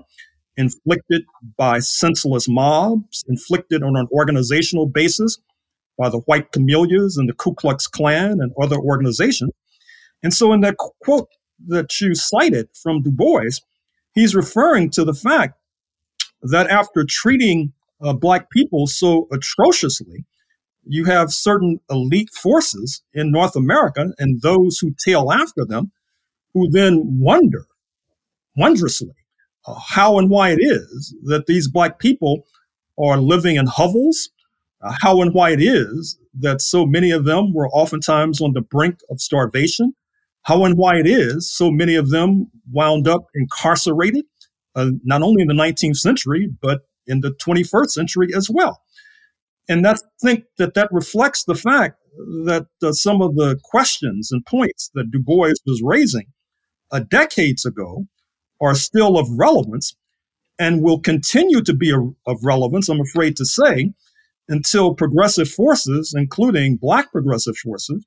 inflicted 0.58 1.24
by 1.58 1.80
senseless 1.80 2.48
mobs, 2.48 3.24
inflicted 3.28 3.84
on 3.84 3.96
an 3.98 4.08
organizational 4.12 4.86
basis 4.86 5.38
by 5.98 6.10
the 6.10 6.20
white 6.20 6.52
camellias 6.52 7.18
and 7.18 7.30
the 7.30 7.34
Ku 7.34 7.54
Klux 7.54 7.88
Klan 7.88 8.40
and 8.40 8.52
other 8.62 8.78
organizations. 8.78 9.52
And 10.24 10.34
so, 10.34 10.54
in 10.54 10.62
that 10.62 10.78
quote 10.78 11.30
that 11.68 12.00
you 12.00 12.16
cited 12.16 12.70
from 12.74 13.02
Du 13.02 13.12
Bois, 13.12 13.60
he's 14.14 14.36
referring 14.36 14.90
to 14.92 15.04
the 15.04 15.14
fact 15.14 15.58
that 16.42 16.68
after 16.68 17.06
treating 17.08 17.74
uh, 18.02 18.14
Black 18.14 18.50
people 18.50 18.88
so 18.88 19.28
atrociously, 19.32 20.26
you 20.86 21.06
have 21.06 21.32
certain 21.32 21.80
elite 21.90 22.30
forces 22.30 23.02
in 23.14 23.32
North 23.32 23.56
America 23.56 24.14
and 24.18 24.42
those 24.42 24.80
who 24.80 24.94
tail 25.04 25.32
after 25.32 25.66
them 25.66 25.92
who 26.56 26.70
then 26.72 27.20
wonder 27.20 27.66
wondrously 28.56 29.14
uh, 29.68 29.76
how 29.88 30.18
and 30.18 30.30
why 30.30 30.50
it 30.50 30.60
is 30.60 31.14
that 31.24 31.46
these 31.46 31.68
Black 31.68 32.00
people 32.00 32.48
are 32.98 33.18
living 33.18 33.58
in 33.58 33.68
hovels, 33.68 34.30
uh, 34.82 34.96
how 35.02 35.22
and 35.22 35.34
why 35.34 35.52
it 35.52 35.62
is 35.62 36.18
that 36.40 36.62
so 36.62 36.86
many 36.86 37.12
of 37.12 37.26
them 37.26 37.54
were 37.54 37.70
oftentimes 37.70 38.42
on 38.42 38.54
the 38.54 38.62
brink 38.62 39.00
of 39.10 39.20
starvation, 39.20 39.94
how 40.44 40.64
and 40.64 40.78
why 40.78 40.96
it 40.96 41.08
is 41.08 41.52
so 41.54 41.70
many 41.72 41.96
of 41.96 42.10
them 42.10 42.50
wound 42.72 43.08
up 43.08 43.26
incarcerated, 43.36 44.26
uh, 44.76 44.92
not 45.04 45.22
only 45.22 45.42
in 45.42 45.48
the 45.50 45.54
19th 45.54 45.98
century, 45.98 46.50
but 46.62 46.82
in 47.06 47.22
the 47.22 47.32
21st 47.32 47.90
century 47.90 48.30
as 48.34 48.50
well. 48.50 48.82
And 49.68 49.86
I 49.86 49.96
think 50.22 50.46
that 50.58 50.76
that 50.76 50.90
reflects 50.92 51.44
the 51.44 51.56
fact 51.56 52.00
that 52.46 52.68
uh, 52.82 52.94
some 52.94 53.22
of 53.22 53.36
the 53.36 53.60
questions 53.64 54.32
and 54.32 54.46
points 54.46 54.90
that 54.94 55.12
Du 55.12 55.20
Bois 55.20 55.54
was 55.66 55.82
raising 55.84 56.28
uh, 56.96 57.00
decades 57.10 57.66
ago 57.66 58.06
are 58.62 58.76
still 58.76 59.18
of 59.18 59.28
relevance 59.32 59.96
and 60.58 60.82
will 60.82 61.00
continue 61.00 61.62
to 61.62 61.74
be 61.74 61.92
a, 61.92 62.00
of 62.26 62.44
relevance, 62.44 62.88
I'm 62.88 63.02
afraid 63.02 63.36
to 63.38 63.46
say, 63.46 63.92
until 64.48 64.94
progressive 64.94 65.50
forces, 65.50 66.14
including 66.16 66.78
Black 66.78 67.12
progressive 67.12 67.58
forces, 67.58 68.06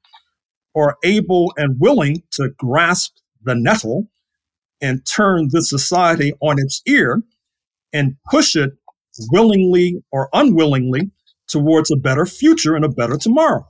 are 0.75 0.97
able 1.05 1.53
and 1.57 1.79
willing 1.79 2.23
to 2.33 2.51
grasp 2.57 3.17
the 3.43 3.55
nettle 3.55 4.09
and 4.81 5.05
turn 5.05 5.49
this 5.51 5.69
society 5.69 6.33
on 6.41 6.59
its 6.59 6.81
ear 6.87 7.23
and 7.93 8.17
push 8.31 8.57
it 8.57 8.73
willingly 9.31 10.03
or 10.13 10.29
unwillingly 10.33 11.11
towards 11.49 11.91
a 11.91 11.97
better 11.97 12.25
future 12.25 12.77
and 12.77 12.85
a 12.85 12.89
better 12.89 13.17
tomorrow. 13.19 13.67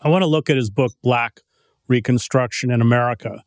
I 0.00 0.08
want 0.08 0.22
to 0.22 0.26
look 0.26 0.50
at 0.50 0.56
his 0.56 0.70
book, 0.70 0.92
Black 1.02 1.40
Reconstruction 1.86 2.70
in 2.70 2.80
America. 2.80 3.44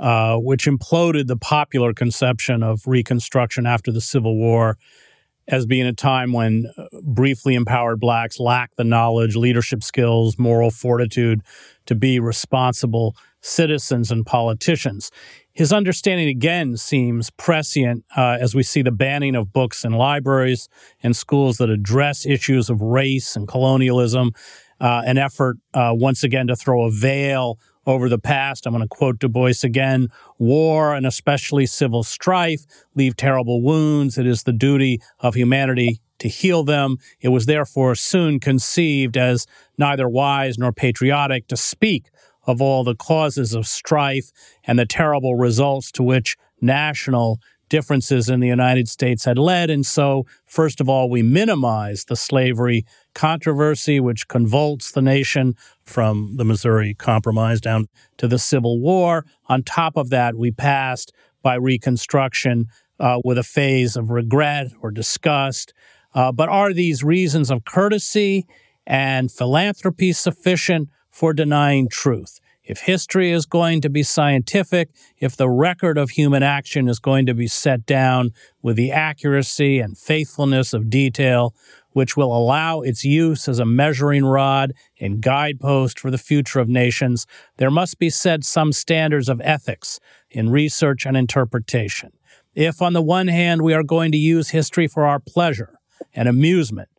Uh, 0.00 0.36
which 0.36 0.66
imploded 0.66 1.26
the 1.26 1.36
popular 1.36 1.92
conception 1.92 2.62
of 2.62 2.86
Reconstruction 2.86 3.66
after 3.66 3.90
the 3.90 4.00
Civil 4.00 4.36
War 4.36 4.78
as 5.48 5.66
being 5.66 5.86
a 5.86 5.92
time 5.92 6.32
when 6.32 6.70
uh, 6.76 6.84
briefly 7.02 7.54
empowered 7.54 7.98
blacks 7.98 8.38
lacked 8.38 8.76
the 8.76 8.84
knowledge, 8.84 9.34
leadership 9.34 9.82
skills, 9.82 10.38
moral 10.38 10.70
fortitude 10.70 11.40
to 11.86 11.94
be 11.94 12.20
responsible 12.20 13.16
citizens 13.40 14.10
and 14.10 14.26
politicians. 14.26 15.10
His 15.52 15.72
understanding 15.72 16.28
again 16.28 16.76
seems 16.76 17.30
prescient 17.30 18.04
uh, 18.16 18.36
as 18.40 18.54
we 18.54 18.62
see 18.62 18.82
the 18.82 18.92
banning 18.92 19.34
of 19.34 19.52
books 19.52 19.84
in 19.84 19.92
libraries 19.92 20.68
and 21.02 21.16
schools 21.16 21.56
that 21.56 21.70
address 21.70 22.26
issues 22.26 22.68
of 22.68 22.82
race 22.82 23.34
and 23.34 23.48
colonialism, 23.48 24.32
uh, 24.80 25.02
an 25.06 25.18
effort 25.18 25.56
uh, 25.74 25.90
once 25.92 26.22
again 26.22 26.46
to 26.46 26.56
throw 26.56 26.82
a 26.84 26.90
veil 26.90 27.58
over 27.88 28.10
the 28.10 28.18
past. 28.18 28.66
I'm 28.66 28.74
going 28.74 28.82
to 28.82 28.88
quote 28.88 29.18
Du 29.18 29.30
Bois 29.30 29.54
again 29.64 30.08
war 30.38 30.94
and 30.94 31.06
especially 31.06 31.64
civil 31.64 32.04
strife 32.04 32.66
leave 32.94 33.16
terrible 33.16 33.62
wounds. 33.62 34.18
It 34.18 34.26
is 34.26 34.42
the 34.42 34.52
duty 34.52 35.00
of 35.20 35.34
humanity 35.34 36.00
to 36.18 36.28
heal 36.28 36.64
them. 36.64 36.98
It 37.20 37.30
was 37.30 37.46
therefore 37.46 37.94
soon 37.94 38.40
conceived 38.40 39.16
as 39.16 39.46
neither 39.78 40.06
wise 40.06 40.58
nor 40.58 40.70
patriotic 40.70 41.48
to 41.48 41.56
speak 41.56 42.10
of 42.46 42.60
all 42.60 42.84
the 42.84 42.94
causes 42.94 43.54
of 43.54 43.66
strife 43.66 44.32
and 44.64 44.78
the 44.78 44.86
terrible 44.86 45.36
results 45.36 45.90
to 45.92 46.02
which 46.02 46.36
national 46.60 47.40
differences 47.68 48.28
in 48.28 48.40
the 48.40 48.46
United 48.46 48.88
States 48.88 49.24
had 49.24 49.38
led. 49.38 49.70
And 49.70 49.86
so, 49.86 50.26
first 50.46 50.80
of 50.80 50.88
all, 50.88 51.08
we 51.08 51.22
minimize 51.22 52.04
the 52.04 52.16
slavery 52.16 52.84
controversy, 53.14 54.00
which 54.00 54.28
convulsed 54.28 54.94
the 54.94 55.02
nation 55.02 55.54
from 55.82 56.36
the 56.36 56.44
Missouri 56.44 56.94
Compromise 56.94 57.60
down 57.60 57.86
to 58.16 58.28
the 58.28 58.38
Civil 58.38 58.80
War. 58.80 59.24
On 59.46 59.62
top 59.62 59.96
of 59.96 60.10
that, 60.10 60.36
we 60.36 60.50
passed 60.50 61.12
by 61.42 61.54
Reconstruction 61.54 62.66
uh, 63.00 63.20
with 63.24 63.38
a 63.38 63.44
phase 63.44 63.96
of 63.96 64.10
regret 64.10 64.68
or 64.80 64.90
disgust. 64.90 65.72
Uh, 66.14 66.32
but 66.32 66.48
are 66.48 66.72
these 66.72 67.04
reasons 67.04 67.50
of 67.50 67.64
courtesy 67.64 68.46
and 68.86 69.30
philanthropy 69.30 70.12
sufficient 70.12 70.88
for 71.10 71.32
denying 71.32 71.88
truth? 71.88 72.40
If 72.68 72.80
history 72.80 73.32
is 73.32 73.46
going 73.46 73.80
to 73.80 73.88
be 73.88 74.02
scientific, 74.02 74.90
if 75.18 75.34
the 75.34 75.48
record 75.48 75.96
of 75.96 76.10
human 76.10 76.42
action 76.42 76.86
is 76.86 76.98
going 76.98 77.24
to 77.24 77.32
be 77.32 77.46
set 77.46 77.86
down 77.86 78.32
with 78.60 78.76
the 78.76 78.92
accuracy 78.92 79.80
and 79.80 79.96
faithfulness 79.96 80.74
of 80.74 80.90
detail, 80.90 81.54
which 81.92 82.14
will 82.14 82.30
allow 82.30 82.82
its 82.82 83.06
use 83.06 83.48
as 83.48 83.58
a 83.58 83.64
measuring 83.64 84.26
rod 84.26 84.74
and 85.00 85.22
guidepost 85.22 85.98
for 85.98 86.10
the 86.10 86.18
future 86.18 86.60
of 86.60 86.68
nations, 86.68 87.26
there 87.56 87.70
must 87.70 87.98
be 87.98 88.10
set 88.10 88.44
some 88.44 88.72
standards 88.72 89.30
of 89.30 89.40
ethics 89.42 89.98
in 90.30 90.50
research 90.50 91.06
and 91.06 91.16
interpretation. 91.16 92.12
If, 92.54 92.82
on 92.82 92.92
the 92.92 93.00
one 93.00 93.28
hand, 93.28 93.62
we 93.62 93.72
are 93.72 93.82
going 93.82 94.12
to 94.12 94.18
use 94.18 94.50
history 94.50 94.86
for 94.86 95.06
our 95.06 95.20
pleasure 95.20 95.78
and 96.12 96.28
amusement, 96.28 96.90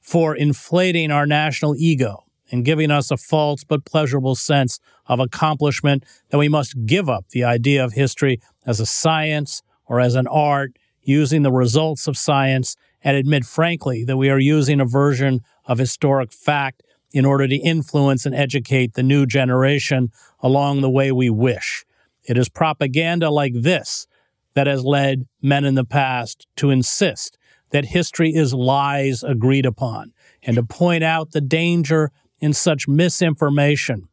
for 0.00 0.36
inflating 0.36 1.10
our 1.10 1.26
national 1.26 1.74
ego, 1.74 2.25
and 2.50 2.64
giving 2.64 2.90
us 2.90 3.10
a 3.10 3.16
false 3.16 3.64
but 3.64 3.84
pleasurable 3.84 4.34
sense 4.34 4.78
of 5.06 5.20
accomplishment, 5.20 6.04
then 6.30 6.40
we 6.40 6.48
must 6.48 6.86
give 6.86 7.08
up 7.08 7.28
the 7.30 7.44
idea 7.44 7.84
of 7.84 7.92
history 7.92 8.40
as 8.64 8.80
a 8.80 8.86
science 8.86 9.62
or 9.86 10.00
as 10.00 10.14
an 10.14 10.26
art, 10.26 10.76
using 11.02 11.42
the 11.42 11.52
results 11.52 12.08
of 12.08 12.18
science, 12.18 12.76
and 13.02 13.16
admit 13.16 13.44
frankly 13.44 14.04
that 14.04 14.16
we 14.16 14.28
are 14.28 14.38
using 14.38 14.80
a 14.80 14.84
version 14.84 15.40
of 15.64 15.78
historic 15.78 16.32
fact 16.32 16.82
in 17.12 17.24
order 17.24 17.46
to 17.46 17.56
influence 17.56 18.26
and 18.26 18.34
educate 18.34 18.94
the 18.94 19.02
new 19.02 19.24
generation 19.24 20.10
along 20.40 20.80
the 20.80 20.90
way 20.90 21.12
we 21.12 21.30
wish. 21.30 21.84
It 22.24 22.36
is 22.36 22.48
propaganda 22.48 23.30
like 23.30 23.52
this 23.54 24.06
that 24.54 24.66
has 24.66 24.84
led 24.84 25.26
men 25.40 25.64
in 25.64 25.76
the 25.76 25.84
past 25.84 26.46
to 26.56 26.70
insist 26.70 27.38
that 27.70 27.86
history 27.86 28.34
is 28.34 28.54
lies 28.54 29.22
agreed 29.22 29.66
upon 29.66 30.12
and 30.42 30.56
to 30.56 30.62
point 30.62 31.04
out 31.04 31.32
the 31.32 31.40
danger 31.40 32.10
in 32.40 32.52
such 32.52 32.88
misinformation. 32.88 34.08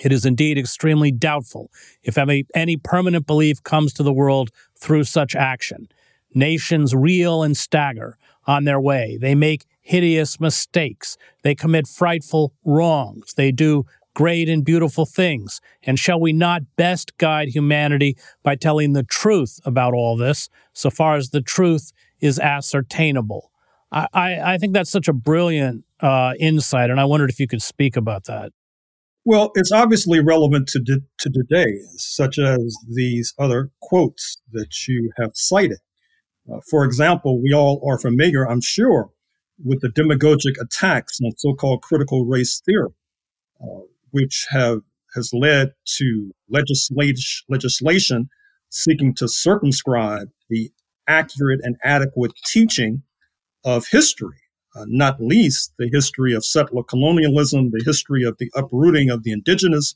It 0.00 0.12
is 0.12 0.24
indeed 0.24 0.56
extremely 0.56 1.10
doubtful 1.10 1.70
if 2.02 2.16
any, 2.16 2.76
permanent 2.76 3.26
belief 3.26 3.62
comes 3.62 3.92
to 3.94 4.02
the 4.02 4.12
world 4.12 4.50
through 4.78 5.04
such 5.04 5.34
action. 5.34 5.88
Nations 6.32 6.94
reel 6.94 7.42
and 7.42 7.56
stagger 7.56 8.16
on 8.46 8.64
their 8.64 8.80
way. 8.80 9.18
They 9.20 9.34
make 9.34 9.66
hideous 9.80 10.38
mistakes. 10.38 11.16
They 11.42 11.56
commit 11.56 11.88
frightful 11.88 12.52
wrongs. 12.64 13.34
They 13.34 13.50
do 13.50 13.84
great 14.14 14.48
and 14.48 14.64
beautiful 14.64 15.06
things. 15.06 15.60
And 15.82 15.98
shall 15.98 16.20
we 16.20 16.32
not 16.32 16.76
best 16.76 17.18
guide 17.18 17.48
humanity 17.48 18.16
by 18.44 18.54
telling 18.54 18.92
the 18.92 19.02
truth 19.02 19.58
about 19.64 19.94
all 19.94 20.16
this, 20.16 20.48
so 20.72 20.90
far 20.90 21.16
as 21.16 21.30
the 21.30 21.40
truth 21.40 21.92
is 22.20 22.38
ascertainable? 22.38 23.49
I, 23.92 24.54
I 24.54 24.58
think 24.58 24.72
that's 24.72 24.90
such 24.90 25.08
a 25.08 25.12
brilliant 25.12 25.84
uh, 26.00 26.34
insight, 26.38 26.90
and 26.90 27.00
I 27.00 27.04
wondered 27.04 27.30
if 27.30 27.40
you 27.40 27.48
could 27.48 27.62
speak 27.62 27.96
about 27.96 28.24
that. 28.24 28.52
Well, 29.24 29.50
it's 29.54 29.72
obviously 29.72 30.20
relevant 30.20 30.68
to, 30.68 30.80
to 30.80 31.30
today, 31.30 31.80
such 31.96 32.38
as 32.38 32.76
these 32.88 33.34
other 33.38 33.70
quotes 33.82 34.38
that 34.52 34.88
you 34.88 35.10
have 35.18 35.32
cited. 35.34 35.78
Uh, 36.50 36.60
for 36.70 36.84
example, 36.84 37.42
we 37.42 37.52
all 37.52 37.82
are 37.86 37.98
familiar, 37.98 38.48
I'm 38.48 38.62
sure, 38.62 39.10
with 39.62 39.82
the 39.82 39.90
demagogic 39.90 40.54
attacks 40.60 41.18
on 41.22 41.32
so-called 41.36 41.82
critical 41.82 42.24
race 42.24 42.62
theory, 42.64 42.90
uh, 43.60 43.82
which 44.10 44.46
have 44.50 44.80
has 45.14 45.32
led 45.32 45.72
to 45.84 46.30
legislation 46.48 47.44
legislation 47.48 48.28
seeking 48.70 49.12
to 49.12 49.26
circumscribe 49.26 50.28
the 50.48 50.70
accurate 51.08 51.60
and 51.64 51.76
adequate 51.82 52.32
teaching 52.46 53.02
of 53.64 53.86
history, 53.90 54.38
uh, 54.74 54.84
not 54.88 55.20
least 55.20 55.72
the 55.78 55.88
history 55.92 56.34
of 56.34 56.44
settler 56.44 56.82
colonialism, 56.82 57.70
the 57.70 57.82
history 57.84 58.24
of 58.24 58.36
the 58.38 58.50
uprooting 58.54 59.10
of 59.10 59.22
the 59.22 59.32
indigenous, 59.32 59.94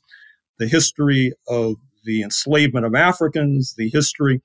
the 0.59 0.67
history 0.67 1.33
of 1.47 1.75
the 2.03 2.21
enslavement 2.21 2.85
of 2.85 2.95
Africans, 2.95 3.73
the 3.77 3.89
history 3.89 4.41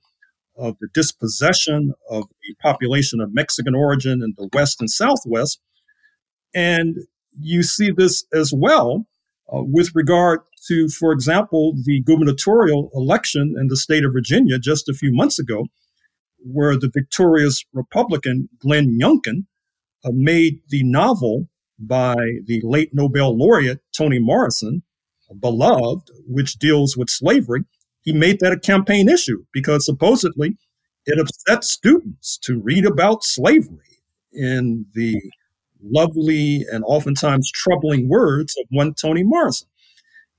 of 0.57 0.75
the 0.79 0.87
dispossession 0.93 1.93
of 2.09 2.23
the 2.41 2.55
population 2.61 3.21
of 3.21 3.33
Mexican 3.33 3.75
origin 3.75 4.21
in 4.23 4.33
the 4.37 4.49
West 4.53 4.81
and 4.81 4.89
Southwest. 4.89 5.59
And 6.53 6.97
you 7.39 7.63
see 7.63 7.91
this 7.91 8.25
as 8.33 8.53
well 8.55 9.05
uh, 9.51 9.61
with 9.63 9.91
regard 9.95 10.41
to, 10.67 10.89
for 10.89 11.11
example, 11.11 11.73
the 11.85 12.01
gubernatorial 12.01 12.89
election 12.93 13.55
in 13.59 13.67
the 13.67 13.77
state 13.77 14.03
of 14.03 14.13
Virginia 14.13 14.59
just 14.59 14.89
a 14.89 14.93
few 14.93 15.13
months 15.13 15.39
ago, 15.39 15.65
where 16.43 16.77
the 16.77 16.89
victorious 16.93 17.63
Republican 17.73 18.49
Glenn 18.59 18.99
Youngkin 18.99 19.45
uh, 20.03 20.11
made 20.13 20.61
the 20.69 20.83
novel 20.83 21.47
by 21.79 22.15
the 22.45 22.61
late 22.63 22.93
Nobel 22.93 23.35
laureate 23.37 23.79
Toni 23.95 24.19
Morrison, 24.19 24.83
Beloved, 25.39 26.09
which 26.27 26.55
deals 26.55 26.97
with 26.97 27.09
slavery, 27.09 27.63
he 28.01 28.13
made 28.13 28.39
that 28.39 28.51
a 28.51 28.59
campaign 28.59 29.07
issue 29.07 29.45
because 29.53 29.85
supposedly 29.85 30.57
it 31.05 31.19
upset 31.19 31.63
students 31.63 32.37
to 32.39 32.59
read 32.59 32.85
about 32.85 33.23
slavery 33.23 34.01
in 34.33 34.85
the 34.93 35.21
lovely 35.83 36.65
and 36.71 36.83
oftentimes 36.85 37.51
troubling 37.51 38.07
words 38.07 38.55
of 38.59 38.67
one 38.69 38.93
Toni 38.93 39.23
Morrison. 39.23 39.67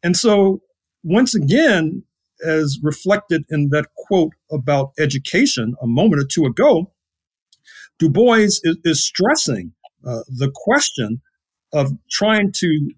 And 0.02 0.16
so, 0.16 0.60
once 1.02 1.34
again, 1.34 2.04
as 2.46 2.78
reflected 2.82 3.44
in 3.50 3.68
that 3.70 3.86
quote 3.96 4.32
about 4.50 4.92
education 4.98 5.74
a 5.82 5.86
moment 5.86 6.22
or 6.22 6.26
two 6.26 6.44
ago, 6.44 6.92
Du 7.98 8.08
Bois 8.08 8.38
is, 8.38 8.60
is 8.84 9.04
stressing 9.04 9.72
uh, 10.04 10.20
the 10.28 10.50
question 10.52 11.20
of 11.72 11.92
trying 12.10 12.52
to 12.56 12.90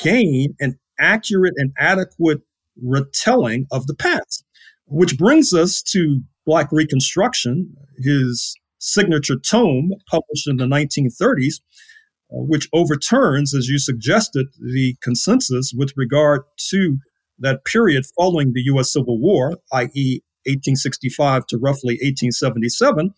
gain 0.00 0.54
an 0.60 0.78
accurate 0.98 1.54
and 1.56 1.72
adequate 1.78 2.40
retelling 2.82 3.66
of 3.70 3.86
the 3.86 3.94
past, 3.94 4.44
which 4.86 5.16
brings 5.16 5.54
us 5.54 5.82
to 5.82 6.22
Black 6.44 6.68
Reconstruction, 6.72 7.74
his 7.98 8.56
signature 8.78 9.36
tome 9.36 9.90
published 10.10 10.48
in 10.48 10.56
the 10.56 10.64
1930s, 10.64 11.60
uh, 12.30 12.42
which 12.42 12.68
overturns, 12.72 13.54
as 13.54 13.68
you 13.68 13.78
suggested, 13.78 14.46
the 14.58 14.96
consensus 15.02 15.72
with 15.76 15.92
regard 15.96 16.42
to 16.70 16.98
that 17.38 17.64
period 17.64 18.04
following 18.16 18.52
the 18.52 18.62
U.S. 18.62 18.92
Civil 18.92 19.20
War, 19.20 19.58
i.e., 19.72 20.22
1865 20.46 21.46
to 21.46 21.58
roughly 21.58 21.94
1877, 21.94 23.12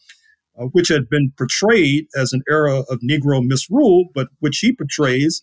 uh, 0.58 0.64
which 0.72 0.88
had 0.88 1.08
been 1.08 1.32
portrayed 1.36 2.06
as 2.16 2.32
an 2.32 2.42
era 2.48 2.80
of 2.90 3.00
Negro 3.00 3.44
misrule, 3.44 4.06
but 4.14 4.28
which 4.40 4.58
he 4.58 4.72
portrays 4.72 5.42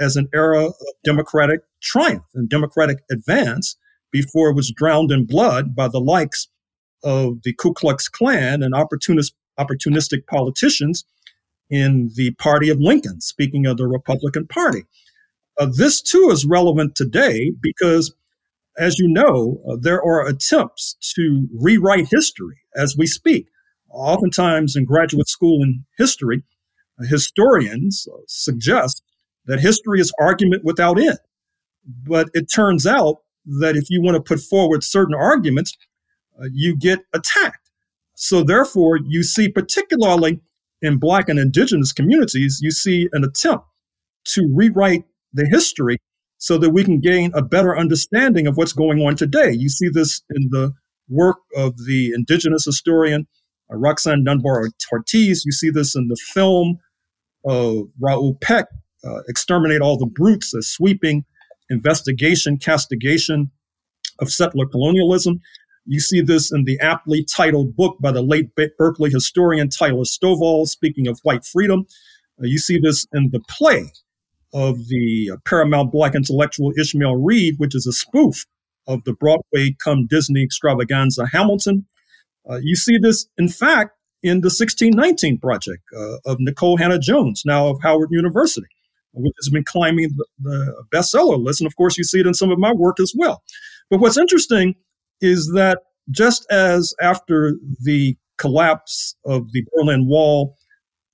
as 0.00 0.16
an 0.16 0.28
era 0.34 0.66
of 0.66 0.74
democratic 1.04 1.60
triumph 1.82 2.24
and 2.34 2.48
democratic 2.48 2.98
advance 3.10 3.76
before 4.10 4.50
it 4.50 4.56
was 4.56 4.72
drowned 4.74 5.10
in 5.10 5.26
blood 5.26 5.74
by 5.74 5.88
the 5.88 6.00
likes 6.00 6.48
of 7.04 7.42
the 7.42 7.52
Ku 7.54 7.72
Klux 7.72 8.08
Klan 8.08 8.62
and 8.62 8.74
opportunist, 8.74 9.34
opportunistic 9.58 10.26
politicians 10.26 11.04
in 11.68 12.10
the 12.14 12.30
party 12.32 12.68
of 12.70 12.78
Lincoln, 12.78 13.20
speaking 13.20 13.66
of 13.66 13.76
the 13.76 13.86
Republican 13.86 14.46
Party. 14.46 14.84
Uh, 15.58 15.66
this 15.66 16.02
too 16.02 16.28
is 16.30 16.44
relevant 16.44 16.94
today 16.94 17.52
because, 17.60 18.14
as 18.78 18.98
you 18.98 19.08
know, 19.08 19.60
uh, 19.68 19.76
there 19.80 20.02
are 20.02 20.26
attempts 20.26 20.96
to 21.14 21.48
rewrite 21.52 22.08
history 22.10 22.58
as 22.76 22.96
we 22.96 23.06
speak. 23.06 23.48
Oftentimes 23.90 24.76
in 24.76 24.84
graduate 24.84 25.28
school 25.28 25.62
in 25.62 25.84
history, 25.96 26.42
historians 27.00 28.06
uh, 28.12 28.18
suggest 28.26 29.02
that 29.46 29.60
history 29.60 30.00
is 30.00 30.12
argument 30.20 30.64
without 30.64 30.98
end. 30.98 31.18
But 31.86 32.28
it 32.34 32.50
turns 32.52 32.86
out 32.86 33.18
that 33.46 33.76
if 33.76 33.88
you 33.88 34.02
want 34.02 34.16
to 34.16 34.20
put 34.22 34.40
forward 34.40 34.82
certain 34.82 35.14
arguments, 35.14 35.76
uh, 36.40 36.46
you 36.52 36.76
get 36.76 37.00
attacked. 37.12 37.70
So 38.14 38.42
therefore, 38.42 38.98
you 38.98 39.22
see, 39.22 39.48
particularly 39.48 40.40
in 40.82 40.98
Black 40.98 41.28
and 41.28 41.38
Indigenous 41.38 41.92
communities, 41.92 42.58
you 42.60 42.70
see 42.70 43.08
an 43.12 43.24
attempt 43.24 43.66
to 44.28 44.50
rewrite 44.52 45.04
the 45.32 45.46
history 45.46 45.98
so 46.38 46.58
that 46.58 46.70
we 46.70 46.84
can 46.84 47.00
gain 47.00 47.30
a 47.34 47.42
better 47.42 47.76
understanding 47.76 48.46
of 48.46 48.56
what's 48.56 48.72
going 48.72 49.00
on 49.00 49.16
today. 49.16 49.52
You 49.52 49.68
see 49.68 49.88
this 49.88 50.22
in 50.30 50.48
the 50.50 50.72
work 51.08 51.38
of 51.56 51.76
the 51.86 52.12
Indigenous 52.14 52.64
historian 52.64 53.26
uh, 53.72 53.76
Roxanne 53.76 54.24
Dunbar 54.24 54.68
Ortiz. 54.92 55.44
You 55.44 55.52
see 55.52 55.70
this 55.70 55.94
in 55.94 56.08
the 56.08 56.16
film 56.16 56.78
of 57.44 57.88
Raoul 58.00 58.36
Peck, 58.40 58.66
uh, 59.04 59.20
Exterminate 59.28 59.80
All 59.80 59.96
the 59.96 60.06
Brutes, 60.06 60.52
a 60.54 60.62
sweeping 60.62 61.24
investigation, 61.70 62.58
castigation 62.58 63.50
of 64.18 64.30
settler 64.30 64.66
colonialism. 64.66 65.40
You 65.84 66.00
see 66.00 66.20
this 66.20 66.52
in 66.52 66.64
the 66.64 66.78
aptly 66.80 67.24
titled 67.24 67.76
book 67.76 67.98
by 68.00 68.10
the 68.10 68.22
late 68.22 68.50
Berkeley 68.76 69.10
historian 69.10 69.68
Tyler 69.68 70.02
Stovall, 70.02 70.66
speaking 70.66 71.06
of 71.06 71.20
white 71.22 71.44
freedom. 71.44 71.86
Uh, 72.40 72.46
you 72.46 72.58
see 72.58 72.78
this 72.78 73.06
in 73.12 73.30
the 73.32 73.40
play 73.48 73.92
of 74.52 74.88
the 74.88 75.30
uh, 75.32 75.36
Paramount 75.44 75.92
Black 75.92 76.14
intellectual 76.14 76.72
Ishmael 76.78 77.16
Reed, 77.16 77.54
which 77.58 77.74
is 77.74 77.86
a 77.86 77.92
spoof 77.92 78.46
of 78.86 79.02
the 79.04 79.12
Broadway 79.12 79.76
come 79.82 80.06
Disney 80.06 80.42
extravaganza 80.42 81.26
Hamilton. 81.32 81.86
Uh, 82.48 82.60
you 82.62 82.76
see 82.76 82.98
this, 82.98 83.26
in 83.36 83.48
fact, 83.48 83.92
in 84.22 84.40
the 84.40 84.46
1619 84.46 85.38
project 85.38 85.82
uh, 85.96 86.16
of 86.24 86.38
Nicole 86.40 86.76
Hannah-Jones, 86.76 87.42
now 87.44 87.68
of 87.68 87.78
Howard 87.82 88.08
University, 88.10 88.68
which 89.12 89.34
has 89.40 89.50
been 89.50 89.64
climbing 89.64 90.08
the, 90.16 90.26
the 90.40 90.84
bestseller 90.92 91.42
list. 91.42 91.60
And 91.60 91.66
of 91.66 91.76
course, 91.76 91.98
you 91.98 92.04
see 92.04 92.20
it 92.20 92.26
in 92.26 92.34
some 92.34 92.50
of 92.50 92.58
my 92.58 92.72
work 92.72 93.00
as 93.00 93.12
well. 93.16 93.42
But 93.90 94.00
what's 94.00 94.18
interesting 94.18 94.74
is 95.20 95.52
that 95.54 95.80
just 96.10 96.46
as 96.50 96.94
after 97.00 97.54
the 97.82 98.16
collapse 98.38 99.16
of 99.24 99.52
the 99.52 99.64
Berlin 99.74 100.06
Wall 100.06 100.56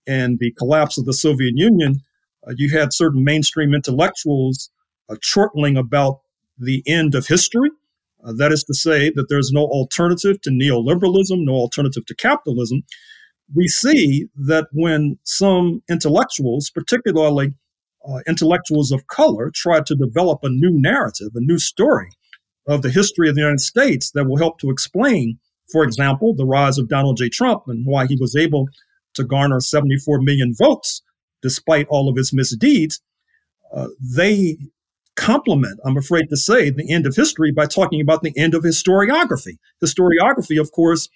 and 0.06 0.38
the 0.38 0.52
collapse 0.52 0.98
of 0.98 1.04
the 1.04 1.12
Soviet 1.12 1.52
Union, 1.54 2.00
uh, 2.46 2.52
you 2.56 2.76
had 2.76 2.92
certain 2.92 3.24
mainstream 3.24 3.74
intellectuals 3.74 4.70
uh, 5.08 5.16
chortling 5.22 5.76
about 5.76 6.20
the 6.58 6.82
end 6.86 7.14
of 7.14 7.26
history. 7.26 7.70
Uh, 8.24 8.32
that 8.32 8.52
is 8.52 8.64
to 8.64 8.74
say, 8.74 9.10
that 9.10 9.28
there's 9.28 9.50
no 9.52 9.62
alternative 9.62 10.40
to 10.42 10.50
neoliberalism, 10.50 11.44
no 11.44 11.54
alternative 11.54 12.06
to 12.06 12.14
capitalism. 12.14 12.82
We 13.54 13.68
see 13.68 14.28
that 14.36 14.68
when 14.72 15.18
some 15.24 15.82
intellectuals, 15.90 16.70
particularly 16.70 17.54
uh, 18.08 18.18
intellectuals 18.26 18.92
of 18.92 19.06
color, 19.08 19.50
try 19.54 19.80
to 19.80 19.94
develop 19.94 20.40
a 20.42 20.48
new 20.48 20.70
narrative, 20.70 21.28
a 21.34 21.40
new 21.40 21.58
story 21.58 22.10
of 22.66 22.82
the 22.82 22.90
history 22.90 23.28
of 23.28 23.34
the 23.34 23.40
United 23.40 23.60
States 23.60 24.12
that 24.12 24.26
will 24.26 24.38
help 24.38 24.58
to 24.60 24.70
explain, 24.70 25.38
for 25.70 25.82
example, 25.82 26.34
the 26.34 26.46
rise 26.46 26.78
of 26.78 26.88
Donald 26.88 27.16
J. 27.16 27.28
Trump 27.28 27.64
and 27.66 27.84
why 27.86 28.06
he 28.06 28.16
was 28.20 28.36
able 28.36 28.68
to 29.14 29.24
garner 29.24 29.60
74 29.60 30.20
million 30.20 30.54
votes 30.56 31.02
despite 31.42 31.86
all 31.88 32.08
of 32.08 32.16
his 32.16 32.32
misdeeds. 32.32 33.00
Uh, 33.74 33.88
they 34.00 34.56
complement, 35.16 35.80
I'm 35.84 35.96
afraid 35.96 36.28
to 36.30 36.36
say, 36.36 36.70
the 36.70 36.90
end 36.90 37.06
of 37.06 37.14
history 37.14 37.52
by 37.52 37.66
talking 37.66 38.00
about 38.00 38.22
the 38.22 38.32
end 38.36 38.54
of 38.54 38.62
historiography. 38.62 39.58
Historiography, 39.84 40.60
of 40.60 40.72
course, 40.72 41.08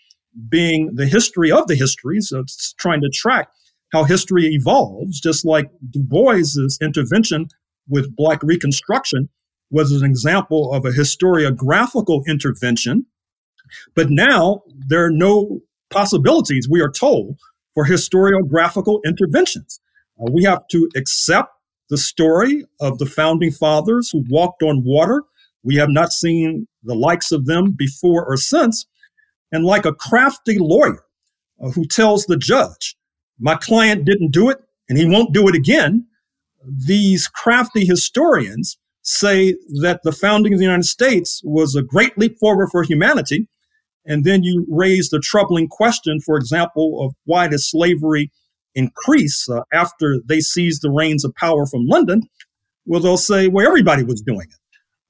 being 0.49 0.95
the 0.95 1.07
history 1.07 1.51
of 1.51 1.67
the 1.67 1.75
histories, 1.75 2.29
so 2.29 2.41
it's 2.41 2.75
trying 2.75 3.01
to 3.01 3.11
track 3.13 3.49
how 3.93 4.05
history 4.05 4.47
evolves, 4.47 5.21
just 5.21 5.45
like 5.45 5.71
Du 5.91 6.03
Bois's 6.03 6.79
intervention 6.83 7.49
with 7.89 8.15
Black 8.17 8.43
Reconstruction 8.43 9.29
was 9.71 9.93
an 9.93 10.05
example 10.05 10.73
of 10.73 10.85
a 10.85 10.91
historiographical 10.91 12.23
intervention. 12.27 13.07
But 13.95 14.11
now 14.11 14.63
there 14.77 15.05
are 15.05 15.11
no 15.11 15.61
possibilities, 15.91 16.69
we 16.69 16.81
are 16.81 16.91
told, 16.91 17.39
for 17.75 17.87
historiographical 17.87 19.01
interventions. 19.05 19.81
Uh, 20.21 20.31
we 20.31 20.45
have 20.45 20.67
to 20.69 20.89
accept 20.97 21.51
the 21.89 21.99
story 21.99 22.65
of 22.81 22.99
the 22.99 23.07
founding 23.07 23.53
fathers 23.53 24.11
who 24.11 24.25
walked 24.29 24.63
on 24.63 24.85
water. 24.85 25.23
We 25.63 25.77
have 25.77 25.91
not 25.91 26.13
seen 26.13 26.67
the 26.83 26.95
likes 26.95 27.33
of 27.33 27.47
them 27.47 27.73
before 27.73 28.25
or 28.25 28.37
since. 28.37 28.87
And 29.53 29.65
like 29.65 29.85
a 29.85 29.95
crafty 29.95 30.59
lawyer 30.59 31.05
uh, 31.63 31.71
who 31.71 31.85
tells 31.85 32.27
the 32.27 32.37
judge 32.37 32.97
my 33.39 33.55
client 33.55 34.05
didn't 34.05 34.33
do 34.33 34.49
it 34.51 34.59
and 34.89 34.99
he 34.99 35.07
won't 35.07 35.35
do 35.35 35.49
it 35.49 35.55
again, 35.55 36.07
these 36.65 37.29
crafty 37.29 37.85
historians 37.85 38.79
say 39.03 39.55
that 39.83 40.01
the 40.03 40.13
founding 40.13 40.53
of 40.53 40.59
the 40.59 40.65
United 40.65 40.85
States 40.85 41.41
was 41.45 41.75
a 41.75 41.83
great 41.83 42.17
leap 42.19 42.39
forward 42.39 42.69
for 42.71 42.83
humanity. 42.83 43.49
And 44.05 44.25
then 44.25 44.43
you 44.43 44.67
raise 44.69 45.11
the 45.11 45.21
troubling 45.21 45.69
question, 45.69 46.21
for 46.21 46.37
example, 46.37 47.05
of 47.05 47.15
why 47.25 47.49
does 47.49 47.69
slavery 47.69 48.31
increase 48.77 49.49
uh, 49.49 49.63
after 49.73 50.19
they 50.25 50.41
seized 50.41 50.83
the 50.83 50.91
reins 50.91 51.25
of 51.25 51.35
power 51.35 51.67
from 51.67 51.87
London? 51.87 52.29
Well, 52.85 53.01
they'll 53.01 53.17
say, 53.17 53.49
well, 53.49 53.67
everybody 53.67 54.05
was 54.05 54.21
doing 54.21 54.47
it. 54.49 54.55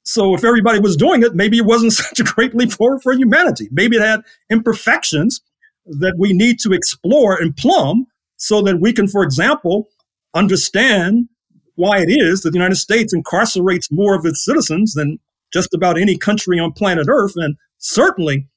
So 0.04 0.34
if 0.34 0.44
everybody 0.44 0.78
was 0.78 0.96
doing 0.96 1.22
it, 1.22 1.34
maybe 1.34 1.58
it 1.58 1.66
wasn't 1.66 1.92
such 2.04 2.20
a 2.20 2.24
great 2.24 2.54
leap 2.54 2.72
forward 2.72 3.02
for 3.02 3.12
humanity. 3.12 3.68
Maybe 3.70 3.96
it 3.96 4.02
had 4.02 4.22
imperfections 4.48 5.42
that 5.84 6.14
we 6.18 6.32
need 6.32 6.58
to 6.60 6.72
explore 6.72 7.36
and 7.36 7.56
plumb 7.56 8.06
so 8.36 8.62
that 8.62 8.80
we 8.80 8.92
can, 8.92 9.08
for 9.08 9.22
example, 9.22 9.88
understand 10.34 11.28
why 11.74 11.98
it 11.98 12.08
is 12.08 12.42
that 12.42 12.50
the 12.50 12.58
United 12.58 12.76
States 12.76 13.14
incarcerates 13.14 13.88
more 13.90 14.14
of 14.14 14.24
its 14.24 14.44
citizens 14.44 14.94
than 14.94 15.18
just 15.52 15.74
about 15.74 15.98
any 15.98 16.16
country 16.16 16.58
on 16.58 16.72
planet 16.72 17.06
Earth, 17.08 17.34
and 17.36 17.56
certainly 17.78 18.48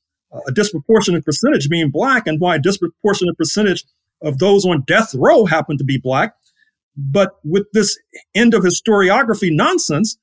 a 0.48 0.52
disproportionate 0.52 1.26
percentage 1.26 1.70
being 1.70 1.92
black, 1.92 2.28
and 2.28 2.40
why 2.40 2.56
a 2.56 2.60
disproportionate 2.60 3.38
percentage 3.38 3.84
of 4.22 4.40
those 4.40 4.66
on 4.66 4.84
death 4.86 5.14
row 5.16 5.46
happen 5.46 5.78
to 5.78 5.84
be 5.84 5.98
black. 5.98 6.34
But 6.98 7.32
with 7.44 7.68
this 7.74 7.98
end 8.36 8.54
of 8.54 8.64
historiography 8.64 9.50
nonsense, 9.52 10.18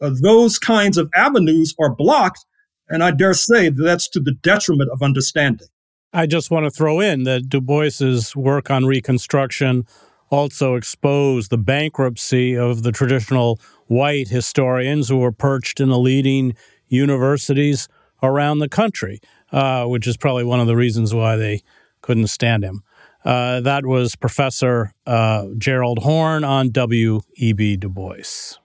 uh, 0.00 0.10
those 0.20 0.58
kinds 0.58 0.96
of 0.96 1.10
avenues 1.14 1.74
are 1.80 1.94
blocked. 1.94 2.44
And 2.88 3.02
I 3.02 3.10
dare 3.10 3.34
say 3.34 3.68
that 3.68 3.82
that's 3.82 4.08
to 4.10 4.20
the 4.20 4.32
detriment 4.32 4.90
of 4.92 5.02
understanding. 5.02 5.68
I 6.12 6.26
just 6.26 6.50
want 6.50 6.64
to 6.64 6.70
throw 6.70 7.00
in 7.00 7.22
that 7.24 7.48
Du 7.48 7.60
Bois's 7.60 8.36
work 8.36 8.70
on 8.70 8.84
Reconstruction 8.84 9.86
also 10.30 10.74
exposed 10.74 11.50
the 11.50 11.58
bankruptcy 11.58 12.56
of 12.56 12.82
the 12.82 12.92
traditional 12.92 13.60
white 13.86 14.28
historians 14.28 15.08
who 15.08 15.18
were 15.18 15.32
perched 15.32 15.78
in 15.78 15.90
the 15.90 15.98
leading 15.98 16.54
universities 16.88 17.88
around 18.22 18.58
the 18.58 18.68
country, 18.68 19.20
uh, 19.52 19.84
which 19.84 20.06
is 20.06 20.16
probably 20.16 20.44
one 20.44 20.60
of 20.60 20.66
the 20.66 20.76
reasons 20.76 21.14
why 21.14 21.36
they 21.36 21.62
couldn't 22.00 22.28
stand 22.28 22.64
him. 22.64 22.82
Uh, 23.24 23.60
that 23.60 23.86
was 23.86 24.16
Professor 24.16 24.92
uh, 25.06 25.46
Gerald 25.58 26.00
Horne 26.00 26.42
on 26.44 26.70
W.E.B. 26.70 27.76
Du 27.76 27.88
Bois. 27.88 28.58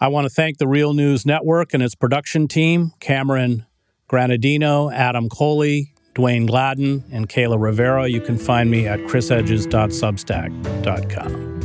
I 0.00 0.08
want 0.08 0.26
to 0.26 0.30
thank 0.30 0.58
the 0.58 0.68
Real 0.68 0.92
News 0.94 1.26
Network 1.26 1.74
and 1.74 1.82
its 1.82 1.94
production 1.94 2.48
team 2.48 2.92
Cameron 3.00 3.66
Granadino, 4.08 4.90
Adam 4.92 5.28
Coley, 5.28 5.92
Dwayne 6.14 6.46
Gladden, 6.46 7.04
and 7.12 7.28
Kayla 7.28 7.60
Rivera. 7.60 8.08
You 8.08 8.20
can 8.20 8.38
find 8.38 8.70
me 8.70 8.86
at 8.86 9.00
chrishedges.substack.com. 9.00 11.59